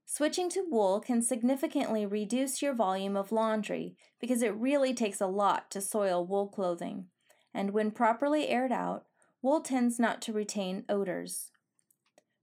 Switching 0.05 0.49
to 0.49 0.65
wool 0.69 0.99
can 0.99 1.21
significantly 1.21 2.05
reduce 2.05 2.61
your 2.61 2.73
volume 2.73 3.15
of 3.15 3.31
laundry 3.31 3.95
because 4.19 4.41
it 4.41 4.53
really 4.53 4.93
takes 4.93 5.21
a 5.21 5.27
lot 5.27 5.71
to 5.71 5.79
soil 5.79 6.27
wool 6.27 6.49
clothing 6.49 7.05
and 7.53 7.71
when 7.71 7.91
properly 7.91 8.47
aired 8.47 8.71
out, 8.71 9.05
wool 9.41 9.61
tends 9.61 9.99
not 9.99 10.21
to 10.21 10.33
retain 10.33 10.85
odors. 10.89 11.51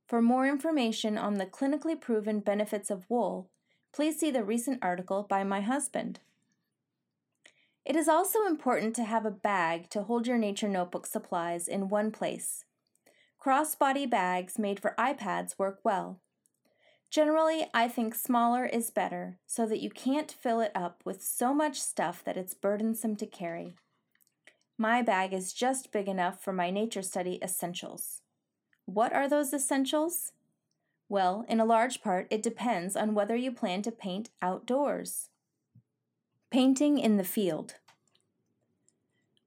For 0.07 0.23
more 0.23 0.47
information 0.47 1.19
on 1.19 1.35
the 1.35 1.47
clinically 1.47 2.01
proven 2.01 2.41
benefits 2.41 2.91
of 2.91 3.09
wool, 3.09 3.51
please 3.93 4.19
see 4.19 4.31
the 4.31 4.45
recent 4.45 4.79
article 4.83 5.27
by 5.29 5.43
my 5.43 5.61
husband. 5.61 6.21
It 7.85 7.97
is 7.97 8.09
also 8.09 8.47
important 8.47 8.97
to 8.97 9.05
have 9.05 9.25
a 9.25 9.31
bag 9.31 9.91
to 9.91 10.03
hold 10.03 10.27
your 10.27 10.39
nature 10.39 10.69
notebook 10.69 11.07
supplies 11.07 11.69
in 11.69 11.89
one 11.89 12.11
place. 12.11 12.65
Crossbody 13.41 14.11
bags 14.11 14.59
made 14.59 14.81
for 14.81 14.95
iPads 14.99 15.57
work 15.57 15.79
well. 15.85 16.21
Generally, 17.11 17.69
I 17.73 17.87
think 17.87 18.15
smaller 18.15 18.67
is 18.67 18.91
better 18.91 19.39
so 19.47 19.67
that 19.67 19.81
you 19.81 19.91
can't 19.91 20.33
fill 20.33 20.61
it 20.61 20.73
up 20.75 21.03
with 21.05 21.23
so 21.23 21.55
much 21.55 21.81
stuff 21.81 22.25
that 22.25 22.37
it's 22.37 22.55
burdensome 22.55 23.15
to 23.17 23.27
carry. 23.27 23.77
My 24.79 25.01
bag 25.01 25.33
is 25.33 25.55
just 25.55 25.91
big 25.91 26.07
enough 26.07 26.43
for 26.43 26.53
my 26.53 26.71
nature 26.71 27.03
study 27.03 27.39
essentials. 27.43 28.21
What 28.85 29.13
are 29.13 29.29
those 29.29 29.55
essentials? 29.55 30.33
Well, 31.09 31.45
in 31.49 31.61
a 31.61 31.65
large 31.65 32.03
part, 32.03 32.27
it 32.31 32.43
depends 32.43 32.95
on 32.95 33.15
whether 33.15 33.37
you 33.37 33.53
plan 33.53 33.83
to 33.83 33.91
paint 33.91 34.31
outdoors. 34.43 35.31
Painting 36.51 36.99
in 36.99 37.17
the 37.17 37.25
field. 37.25 37.75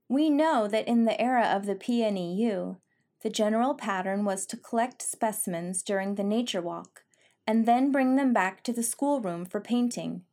We 0.08 0.30
know 0.30 0.68
that 0.68 0.88
in 0.88 1.06
the 1.06 1.20
era 1.22 1.46
of 1.46 1.68
the 1.68 1.76
PNEU, 1.76 2.78
the 3.22 3.30
general 3.30 3.76
pattern 3.76 4.26
was 4.26 4.46
to 4.48 4.58
collect 4.58 5.02
specimens 5.02 5.84
during 5.84 6.16
the 6.16 6.24
nature 6.24 6.62
walk 6.62 7.04
and 7.46 7.66
then 7.66 7.92
bring 7.92 8.16
them 8.16 8.34
back 8.34 8.64
to 8.64 8.74
the 8.74 8.84
schoolroom 8.84 9.46
for 9.46 9.62
painting. 9.62 10.24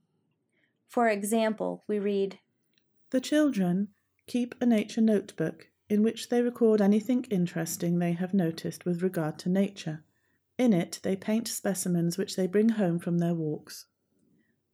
For 0.88 1.08
example, 1.08 1.84
we 1.86 1.98
read 1.98 2.38
The 3.10 3.20
children, 3.20 3.88
Keep 4.26 4.54
a 4.60 4.66
nature 4.66 5.00
notebook 5.00 5.68
in 5.88 6.02
which 6.02 6.28
they 6.28 6.42
record 6.42 6.80
anything 6.80 7.24
interesting 7.30 7.98
they 7.98 8.12
have 8.12 8.34
noticed 8.34 8.84
with 8.84 9.02
regard 9.02 9.38
to 9.38 9.48
nature. 9.48 10.02
In 10.58 10.72
it, 10.72 10.98
they 11.02 11.14
paint 11.16 11.46
specimens 11.46 12.18
which 12.18 12.34
they 12.34 12.46
bring 12.46 12.70
home 12.70 12.98
from 12.98 13.18
their 13.18 13.34
walks. 13.34 13.86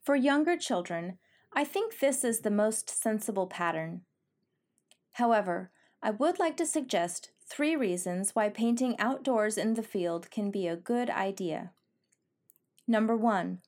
For 0.02 0.16
younger 0.16 0.56
children, 0.56 1.18
I 1.52 1.64
think 1.64 1.98
this 1.98 2.24
is 2.24 2.40
the 2.40 2.50
most 2.50 2.88
sensible 2.88 3.46
pattern. 3.46 4.02
However, 5.12 5.70
I 6.02 6.10
would 6.10 6.38
like 6.38 6.56
to 6.56 6.66
suggest 6.66 7.30
three 7.46 7.76
reasons 7.76 8.34
why 8.34 8.48
painting 8.48 8.98
outdoors 8.98 9.58
in 9.58 9.74
the 9.74 9.82
field 9.82 10.30
can 10.30 10.50
be 10.50 10.66
a 10.66 10.76
good 10.76 11.10
idea. 11.10 11.72
Number 12.88 13.16
one, 13.16 13.58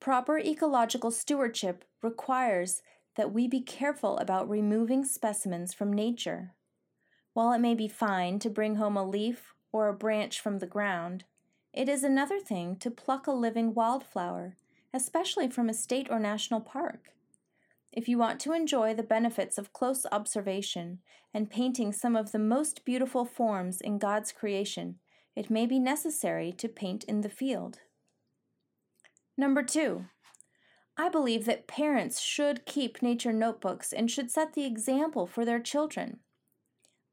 proper 0.00 0.38
ecological 0.38 1.10
stewardship 1.10 1.84
requires 2.02 2.82
that 3.16 3.32
we 3.32 3.48
be 3.48 3.60
careful 3.60 4.18
about 4.18 4.48
removing 4.48 5.04
specimens 5.04 5.72
from 5.72 5.92
nature. 5.92 6.52
While 7.32 7.52
it 7.52 7.60
may 7.60 7.74
be 7.74 7.88
fine 7.88 8.38
to 8.40 8.50
bring 8.50 8.76
home 8.76 8.96
a 8.96 9.04
leaf 9.04 9.54
or 9.72 9.88
a 9.88 9.94
branch 9.94 10.40
from 10.40 10.58
the 10.58 10.66
ground, 10.66 11.24
it 11.72 11.88
is 11.88 12.04
another 12.04 12.38
thing 12.38 12.76
to 12.76 12.90
pluck 12.90 13.26
a 13.26 13.32
living 13.32 13.74
wildflower, 13.74 14.56
especially 14.92 15.48
from 15.48 15.68
a 15.68 15.74
state 15.74 16.08
or 16.10 16.20
national 16.20 16.60
park. 16.60 17.10
If 17.92 18.08
you 18.08 18.18
want 18.18 18.40
to 18.40 18.52
enjoy 18.52 18.94
the 18.94 19.02
benefits 19.02 19.58
of 19.58 19.72
close 19.72 20.06
observation 20.10 20.98
and 21.32 21.50
painting 21.50 21.92
some 21.92 22.16
of 22.16 22.32
the 22.32 22.38
most 22.38 22.84
beautiful 22.84 23.24
forms 23.24 23.80
in 23.80 23.98
God's 23.98 24.32
creation, 24.32 24.96
it 25.36 25.50
may 25.50 25.66
be 25.66 25.78
necessary 25.78 26.52
to 26.52 26.68
paint 26.68 27.04
in 27.04 27.22
the 27.22 27.28
field. 27.28 27.80
Number 29.36 29.62
two, 29.64 30.06
I 30.96 31.08
believe 31.08 31.44
that 31.46 31.66
parents 31.66 32.20
should 32.20 32.66
keep 32.66 33.02
nature 33.02 33.32
notebooks 33.32 33.92
and 33.92 34.10
should 34.10 34.30
set 34.30 34.54
the 34.54 34.64
example 34.64 35.26
for 35.26 35.44
their 35.44 35.60
children. 35.60 36.20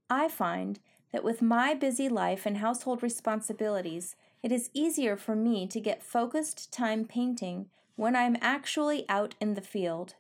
I 0.10 0.28
find 0.28 0.80
that 1.12 1.24
with 1.24 1.42
my 1.42 1.74
busy 1.74 2.08
life 2.08 2.46
and 2.46 2.58
household 2.58 3.02
responsibilities, 3.02 4.16
it 4.44 4.52
is 4.52 4.70
easier 4.74 5.18
for 5.18 5.36
me 5.36 5.68
to 5.68 5.80
get 5.80 6.04
focused 6.04 6.72
time 6.72 7.06
painting 7.06 7.70
when 7.96 8.16
I 8.16 8.24
am 8.24 8.38
actually 8.42 9.06
out 9.10 9.36
in 9.42 9.56
the 9.56 9.62
field. 9.62 10.16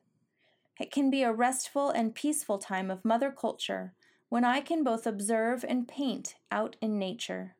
It 0.79 0.91
can 0.91 1.09
be 1.09 1.21
a 1.21 1.31
restful 1.31 1.89
and 1.91 2.15
peaceful 2.15 2.57
time 2.57 2.89
of 2.89 3.05
mother 3.05 3.31
culture 3.31 3.93
when 4.29 4.43
I 4.43 4.61
can 4.61 4.83
both 4.83 5.05
observe 5.05 5.63
and 5.67 5.87
paint 5.87 6.35
out 6.51 6.75
in 6.81 6.97
nature. 6.97 7.55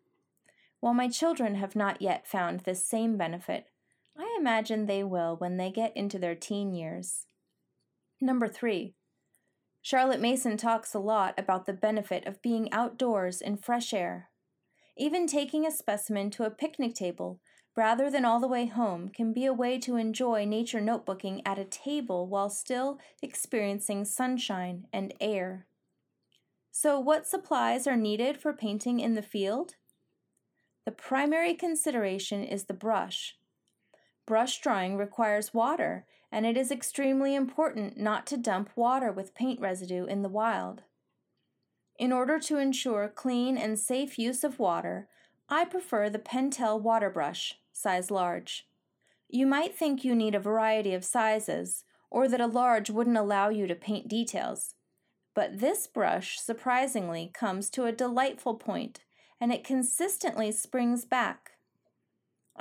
While 0.79 0.93
my 0.93 1.07
children 1.09 1.55
have 1.55 1.75
not 1.75 2.01
yet 2.01 2.27
found 2.27 2.61
this 2.61 2.83
same 2.83 3.17
benefit, 3.17 3.67
I 4.17 4.35
imagine 4.39 4.85
they 4.85 5.03
will 5.03 5.35
when 5.35 5.57
they 5.57 5.71
get 5.71 5.95
into 5.95 6.19
their 6.19 6.35
teen 6.35 6.73
years. 6.73 7.25
Number 8.19 8.47
three, 8.47 8.95
Charlotte 9.81 10.21
Mason 10.21 10.57
talks 10.57 10.93
a 10.93 10.99
lot 10.99 11.33
about 11.37 11.65
the 11.65 11.73
benefit 11.73 12.27
of 12.27 12.41
being 12.41 12.71
outdoors 12.71 13.41
in 13.41 13.57
fresh 13.57 13.93
air. 13.93 14.29
Even 14.95 15.25
taking 15.25 15.65
a 15.65 15.71
specimen 15.71 16.29
to 16.31 16.43
a 16.43 16.51
picnic 16.51 16.93
table 16.93 17.39
rather 17.75 18.11
than 18.11 18.25
all 18.25 18.39
the 18.39 18.47
way 18.47 18.65
home 18.65 19.09
can 19.09 19.33
be 19.33 19.45
a 19.45 19.53
way 19.53 19.79
to 19.79 19.95
enjoy 19.95 20.45
nature 20.45 20.81
notebooking 20.81 21.41
at 21.45 21.57
a 21.57 21.65
table 21.65 22.27
while 22.27 22.49
still 22.49 22.99
experiencing 23.21 24.05
sunshine 24.05 24.85
and 24.93 25.13
air. 25.19 25.65
So, 26.71 26.99
what 26.99 27.27
supplies 27.27 27.87
are 27.87 27.97
needed 27.97 28.37
for 28.37 28.53
painting 28.53 28.99
in 28.99 29.15
the 29.15 29.21
field? 29.21 29.75
The 30.85 30.91
primary 30.91 31.53
consideration 31.53 32.43
is 32.43 32.65
the 32.65 32.73
brush. 32.73 33.35
Brush 34.25 34.59
drawing 34.61 34.97
requires 34.97 35.53
water, 35.53 36.05
and 36.31 36.45
it 36.45 36.55
is 36.55 36.71
extremely 36.71 37.35
important 37.35 37.97
not 37.97 38.25
to 38.27 38.37
dump 38.37 38.69
water 38.75 39.11
with 39.11 39.35
paint 39.35 39.59
residue 39.59 40.05
in 40.05 40.21
the 40.21 40.29
wild. 40.29 40.83
In 41.97 42.11
order 42.11 42.39
to 42.39 42.57
ensure 42.57 43.07
clean 43.07 43.57
and 43.57 43.77
safe 43.77 44.17
use 44.17 44.43
of 44.43 44.59
water, 44.59 45.07
I 45.49 45.65
prefer 45.65 46.09
the 46.09 46.19
Pentel 46.19 46.79
water 46.81 47.09
brush, 47.09 47.59
size 47.73 48.09
large. 48.09 48.67
You 49.29 49.45
might 49.45 49.77
think 49.77 50.03
you 50.03 50.15
need 50.15 50.35
a 50.35 50.39
variety 50.39 50.93
of 50.93 51.05
sizes, 51.05 51.83
or 52.09 52.27
that 52.27 52.41
a 52.41 52.47
large 52.47 52.89
wouldn't 52.89 53.17
allow 53.17 53.49
you 53.49 53.67
to 53.67 53.75
paint 53.75 54.07
details. 54.07 54.75
But 55.33 55.59
this 55.59 55.87
brush 55.87 56.39
surprisingly 56.39 57.31
comes 57.33 57.69
to 57.71 57.85
a 57.85 57.91
delightful 57.91 58.55
point, 58.55 59.01
and 59.39 59.51
it 59.51 59.63
consistently 59.63 60.51
springs 60.51 61.05
back. 61.05 61.50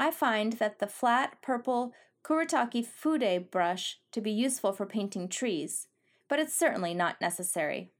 I 0.00 0.10
find 0.10 0.54
that 0.54 0.78
the 0.78 0.86
flat 0.86 1.42
purple 1.42 1.92
Kuretake 2.24 2.86
Fude 2.86 3.50
brush 3.50 3.98
to 4.12 4.22
be 4.22 4.30
useful 4.30 4.72
for 4.72 4.86
painting 4.86 5.28
trees, 5.28 5.88
but 6.26 6.38
it's 6.38 6.56
certainly 6.56 6.94
not 6.94 7.20
necessary. 7.20 7.90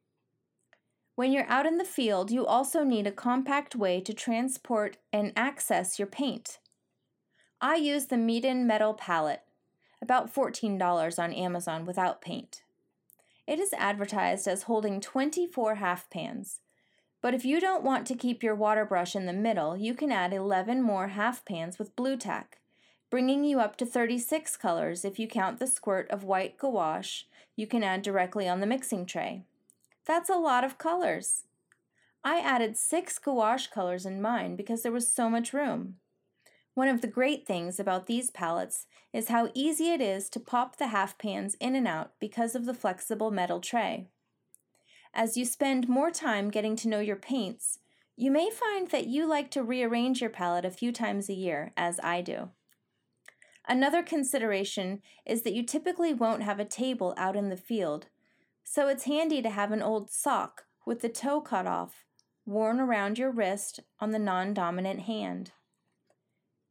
When 1.14 1.30
you're 1.30 1.46
out 1.46 1.66
in 1.66 1.76
the 1.76 1.84
field, 1.84 2.30
you 2.30 2.46
also 2.46 2.84
need 2.84 3.06
a 3.06 3.12
compact 3.12 3.76
way 3.76 4.00
to 4.00 4.14
transport 4.14 4.96
and 5.12 5.34
access 5.36 5.98
your 5.98 6.06
paint. 6.06 6.58
I 7.60 7.76
use 7.76 8.06
the 8.06 8.16
Meeden 8.16 8.64
metal 8.64 8.94
palette, 8.94 9.42
about 10.00 10.34
$14 10.34 11.22
on 11.22 11.34
Amazon 11.34 11.84
without 11.84 12.22
paint. 12.22 12.62
It 13.46 13.60
is 13.60 13.74
advertised 13.74 14.48
as 14.48 14.62
holding 14.62 15.02
24 15.02 15.74
half 15.74 16.08
pans, 16.08 16.60
but 17.20 17.34
if 17.34 17.44
you 17.44 17.60
don't 17.60 17.84
want 17.84 18.06
to 18.06 18.14
keep 18.14 18.42
your 18.42 18.54
water 18.54 18.84
brush 18.84 19.14
in 19.14 19.26
the 19.26 19.32
middle, 19.32 19.76
you 19.76 19.94
can 19.94 20.10
add 20.10 20.32
11 20.32 20.82
more 20.82 21.08
half 21.08 21.44
pans 21.44 21.78
with 21.78 21.94
Blu 21.96 22.16
Tack, 22.16 22.58
bringing 23.10 23.44
you 23.44 23.60
up 23.60 23.76
to 23.76 23.86
36 23.86 24.56
colors 24.56 25.04
if 25.04 25.18
you 25.18 25.28
count 25.28 25.58
the 25.58 25.66
squirt 25.66 26.10
of 26.10 26.24
white 26.24 26.56
gouache 26.56 27.26
you 27.60 27.66
can 27.66 27.84
add 27.84 28.00
directly 28.00 28.48
on 28.48 28.60
the 28.60 28.66
mixing 28.66 29.04
tray. 29.04 29.42
That's 30.06 30.30
a 30.30 30.36
lot 30.36 30.64
of 30.64 30.78
colors. 30.78 31.44
I 32.24 32.40
added 32.40 32.78
six 32.78 33.18
gouache 33.18 33.68
colors 33.70 34.06
in 34.06 34.22
mine 34.22 34.56
because 34.56 34.82
there 34.82 34.92
was 34.92 35.12
so 35.12 35.28
much 35.28 35.52
room. 35.52 35.96
One 36.72 36.88
of 36.88 37.02
the 37.02 37.06
great 37.06 37.46
things 37.46 37.78
about 37.78 38.06
these 38.06 38.30
palettes 38.30 38.86
is 39.12 39.28
how 39.28 39.50
easy 39.52 39.90
it 39.90 40.00
is 40.00 40.30
to 40.30 40.40
pop 40.40 40.76
the 40.76 40.86
half 40.86 41.18
pans 41.18 41.54
in 41.60 41.76
and 41.76 41.86
out 41.86 42.12
because 42.18 42.54
of 42.54 42.64
the 42.64 42.72
flexible 42.72 43.30
metal 43.30 43.60
tray. 43.60 44.06
As 45.12 45.36
you 45.36 45.44
spend 45.44 45.88
more 45.88 46.10
time 46.10 46.50
getting 46.50 46.76
to 46.76 46.88
know 46.88 47.00
your 47.00 47.16
paints, 47.16 47.78
you 48.16 48.30
may 48.30 48.50
find 48.50 48.90
that 48.90 49.06
you 49.06 49.26
like 49.26 49.50
to 49.52 49.62
rearrange 49.62 50.20
your 50.20 50.30
palette 50.30 50.64
a 50.64 50.70
few 50.70 50.92
times 50.92 51.28
a 51.28 51.34
year, 51.34 51.72
as 51.76 51.98
I 52.02 52.20
do. 52.20 52.50
Another 53.68 54.02
consideration 54.02 55.02
is 55.26 55.42
that 55.42 55.54
you 55.54 55.64
typically 55.64 56.14
won't 56.14 56.42
have 56.42 56.60
a 56.60 56.64
table 56.64 57.14
out 57.16 57.36
in 57.36 57.48
the 57.48 57.56
field, 57.56 58.06
so 58.64 58.88
it's 58.88 59.04
handy 59.04 59.42
to 59.42 59.50
have 59.50 59.72
an 59.72 59.82
old 59.82 60.10
sock 60.10 60.64
with 60.86 61.00
the 61.00 61.08
toe 61.08 61.40
cut 61.40 61.66
off 61.66 62.04
worn 62.46 62.80
around 62.80 63.18
your 63.18 63.30
wrist 63.30 63.80
on 64.00 64.10
the 64.10 64.18
non 64.18 64.52
dominant 64.52 65.00
hand. 65.00 65.52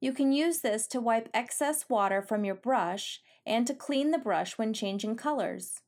You 0.01 0.13
can 0.13 0.31
use 0.31 0.59
this 0.59 0.87
to 0.87 1.01
wipe 1.01 1.29
excess 1.33 1.89
water 1.89 2.21
from 2.21 2.45
your 2.45 2.55
brush 2.55 3.21
and 3.45 3.65
to 3.67 3.73
clean 3.73 4.11
the 4.11 4.17
brush 4.17 4.57
when 4.57 4.73
changing 4.73 5.15
colors. 5.15 5.81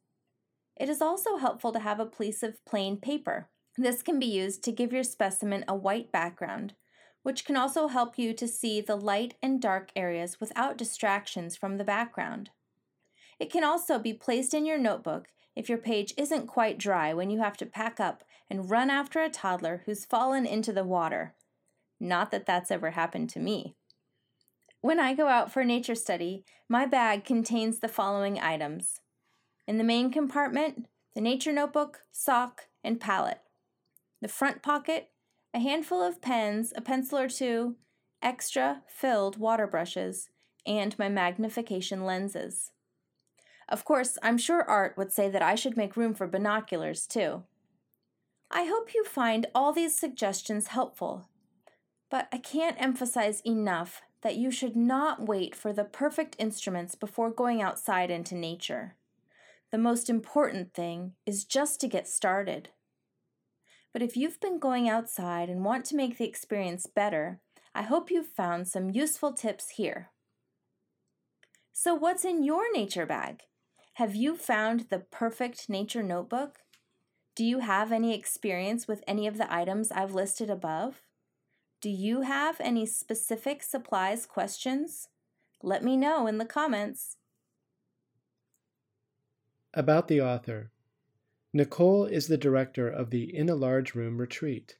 It 0.82 0.90
is 0.90 1.00
also 1.00 1.38
helpful 1.38 1.72
to 1.74 1.80
have 1.80 2.00
a 2.00 2.08
piece 2.08 2.42
of 2.42 2.66
plain 2.66 2.98
paper. 2.98 3.50
This 3.78 4.02
can 4.02 4.18
be 4.18 4.26
used 4.26 4.64
to 4.64 4.72
give 4.72 4.92
your 4.92 5.04
specimen 5.04 5.64
a 5.68 5.76
white 5.76 6.12
background, 6.12 6.74
which 7.22 7.46
can 7.46 7.56
also 7.56 7.88
help 7.88 8.18
you 8.18 8.34
to 8.34 8.48
see 8.48 8.82
the 8.82 8.96
light 8.96 9.36
and 9.44 9.62
dark 9.62 9.92
areas 9.96 10.40
without 10.40 10.80
distractions 10.80 11.56
from 11.56 11.78
the 11.78 11.84
background. 11.84 12.50
It 13.38 13.52
can 13.52 13.64
also 13.64 14.00
be 14.00 14.12
placed 14.12 14.56
in 14.56 14.66
your 14.66 14.80
notebook 14.80 15.28
if 15.56 15.70
your 15.70 15.78
page 15.78 16.16
isn't 16.18 16.48
quite 16.48 16.80
dry 16.80 17.14
when 17.14 17.30
you 17.30 17.38
have 17.38 17.58
to 17.58 17.68
pack 17.68 18.00
up 18.00 18.24
and 18.50 18.72
run 18.72 18.90
after 18.90 19.22
a 19.22 19.30
toddler 19.30 19.84
who's 19.86 20.06
fallen 20.06 20.48
into 20.48 20.74
the 20.74 20.84
water. 20.84 21.36
Not 22.00 22.32
that 22.32 22.48
that's 22.48 22.72
ever 22.72 22.90
happened 22.90 23.30
to 23.30 23.40
me. 23.40 23.76
When 24.82 25.00
I 25.00 25.14
go 25.14 25.28
out 25.28 25.52
for 25.54 25.64
nature 25.64 25.94
study, 25.94 26.44
my 26.68 26.88
bag 26.88 27.24
contains 27.24 27.82
the 27.82 27.88
following 27.88 28.40
items. 28.40 29.00
In 29.68 29.78
the 29.78 29.84
main 29.84 30.12
compartment, 30.12 30.88
the 31.14 31.22
nature 31.22 31.52
notebook, 31.52 32.02
sock, 32.12 32.68
and 32.84 33.00
palette. 33.00 33.42
The 34.22 34.28
front 34.28 34.62
pocket, 34.62 35.10
a 35.54 35.60
handful 35.60 36.02
of 36.02 36.22
pens, 36.22 36.74
a 36.76 36.82
pencil 36.82 37.18
or 37.18 37.28
two, 37.28 37.76
extra 38.22 38.84
filled 38.88 39.38
water 39.38 39.68
brushes, 39.68 40.30
and 40.66 40.98
my 40.98 41.10
magnification 41.10 42.06
lenses. 42.06 42.72
Of 43.68 43.86
course, 43.86 44.18
I'm 44.22 44.38
sure 44.38 44.64
Art 44.64 44.98
would 44.98 45.12
say 45.12 45.30
that 45.30 45.42
I 45.42 45.56
should 45.56 45.78
make 45.78 45.98
room 45.98 46.14
for 46.14 46.28
binoculars 46.28 47.08
too. 47.08 47.44
I 48.50 48.66
hope 48.66 48.94
you 48.94 49.04
find 49.06 49.46
all 49.56 49.72
these 49.72 49.98
suggestions 49.98 50.68
helpful, 50.68 51.30
but 52.10 52.28
I 52.34 52.38
can't 52.38 52.82
emphasize 52.82 53.42
enough 53.46 54.02
that 54.22 54.36
you 54.36 54.52
should 54.52 54.76
not 54.76 55.26
wait 55.26 55.56
for 55.56 55.72
the 55.72 55.86
perfect 55.86 56.36
instruments 56.38 56.96
before 56.96 57.32
going 57.32 57.62
outside 57.62 58.12
into 58.12 58.36
nature. 58.36 58.96
The 59.72 59.78
most 59.78 60.10
important 60.10 60.74
thing 60.74 61.14
is 61.26 61.46
just 61.46 61.80
to 61.80 61.88
get 61.88 62.08
started. 62.08 62.70
But 63.94 64.02
if 64.02 64.18
you've 64.18 64.40
been 64.42 64.60
going 64.60 64.90
outside 64.90 65.50
and 65.50 65.64
want 65.64 65.86
to 65.86 65.96
make 65.96 66.18
the 66.18 66.28
experience 66.28 66.88
better, 66.88 67.40
I 67.74 67.84
hope 67.84 68.12
you've 68.12 68.28
found 68.28 68.68
some 68.68 68.90
useful 68.90 69.32
tips 69.32 69.72
here. 69.72 70.12
So, 71.72 71.96
what's 71.96 72.26
in 72.26 72.44
your 72.44 72.72
nature 72.74 73.06
bag? 73.06 73.44
Have 73.94 74.14
you 74.14 74.36
found 74.36 74.90
the 74.90 75.00
perfect 75.00 75.70
nature 75.70 76.04
notebook? 76.04 76.60
Do 77.34 77.46
you 77.46 77.60
have 77.60 77.94
any 77.94 78.14
experience 78.14 78.90
with 78.90 79.04
any 79.08 79.26
of 79.26 79.38
the 79.38 79.52
items 79.54 79.92
I've 79.92 80.14
listed 80.14 80.50
above? 80.50 81.02
Do 81.82 81.90
you 81.90 82.22
have 82.22 82.58
any 82.60 82.86
specific 82.86 83.64
supplies 83.64 84.26
questions? 84.26 85.08
Let 85.64 85.84
me 85.84 85.96
know 85.96 86.28
in 86.28 86.40
the 86.40 86.46
comments. 86.46 87.18
About 89.74 90.10
the 90.10 90.20
author 90.20 90.70
Nicole 91.54 92.06
is 92.06 92.28
the 92.28 92.38
director 92.38 92.90
of 92.90 93.10
the 93.10 93.34
In 93.34 93.48
a 93.48 93.56
Large 93.56 93.96
Room 93.96 94.18
retreat, 94.20 94.76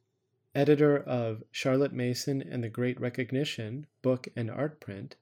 editor 0.54 0.98
of 0.98 1.46
Charlotte 1.50 1.94
Mason 1.94 2.42
and 2.42 2.62
the 2.62 2.68
Great 2.68 3.00
Recognition 3.00 3.88
book 4.02 4.28
and 4.36 4.52
art 4.52 4.82
print, 4.82 5.16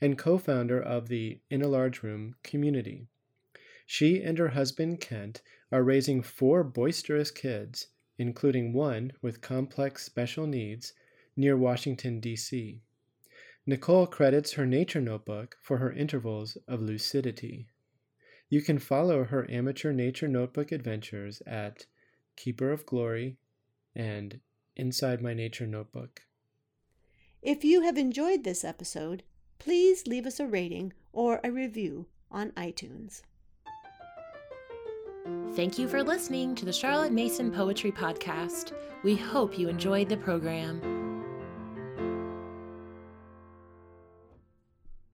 and 0.00 0.16
co 0.16 0.38
founder 0.38 0.80
of 0.80 1.08
the 1.08 1.40
In 1.50 1.60
a 1.60 1.66
Large 1.66 2.04
Room 2.04 2.36
community. 2.44 3.08
She 3.84 4.22
and 4.22 4.38
her 4.38 4.50
husband 4.50 5.00
Kent 5.00 5.42
are 5.72 5.82
raising 5.82 6.22
four 6.22 6.62
boisterous 6.62 7.32
kids, 7.32 7.88
including 8.18 8.72
one 8.72 9.12
with 9.22 9.40
complex 9.40 10.04
special 10.04 10.46
needs, 10.46 10.92
near 11.36 11.56
Washington, 11.56 12.20
D.C. 12.20 12.80
Nicole 13.66 14.06
credits 14.06 14.52
her 14.52 14.66
nature 14.66 15.00
notebook 15.00 15.58
for 15.60 15.78
her 15.78 15.90
intervals 15.90 16.56
of 16.68 16.80
lucidity. 16.80 17.66
You 18.48 18.62
can 18.62 18.78
follow 18.78 19.24
her 19.24 19.50
amateur 19.50 19.92
nature 19.92 20.28
notebook 20.28 20.70
adventures 20.70 21.42
at 21.46 21.86
Keeper 22.36 22.70
of 22.70 22.86
Glory 22.86 23.38
and 23.94 24.40
Inside 24.76 25.20
My 25.20 25.34
Nature 25.34 25.66
Notebook. 25.66 26.22
If 27.42 27.64
you 27.64 27.82
have 27.82 27.98
enjoyed 27.98 28.44
this 28.44 28.64
episode, 28.64 29.24
please 29.58 30.06
leave 30.06 30.26
us 30.26 30.38
a 30.38 30.46
rating 30.46 30.92
or 31.12 31.40
a 31.42 31.50
review 31.50 32.06
on 32.30 32.50
iTunes. 32.52 33.22
Thank 35.54 35.78
you 35.78 35.88
for 35.88 36.02
listening 36.02 36.54
to 36.54 36.64
the 36.64 36.72
Charlotte 36.72 37.12
Mason 37.12 37.50
Poetry 37.50 37.90
Podcast. 37.90 38.72
We 39.02 39.16
hope 39.16 39.58
you 39.58 39.68
enjoyed 39.68 40.08
the 40.08 40.16
program. 40.16 40.95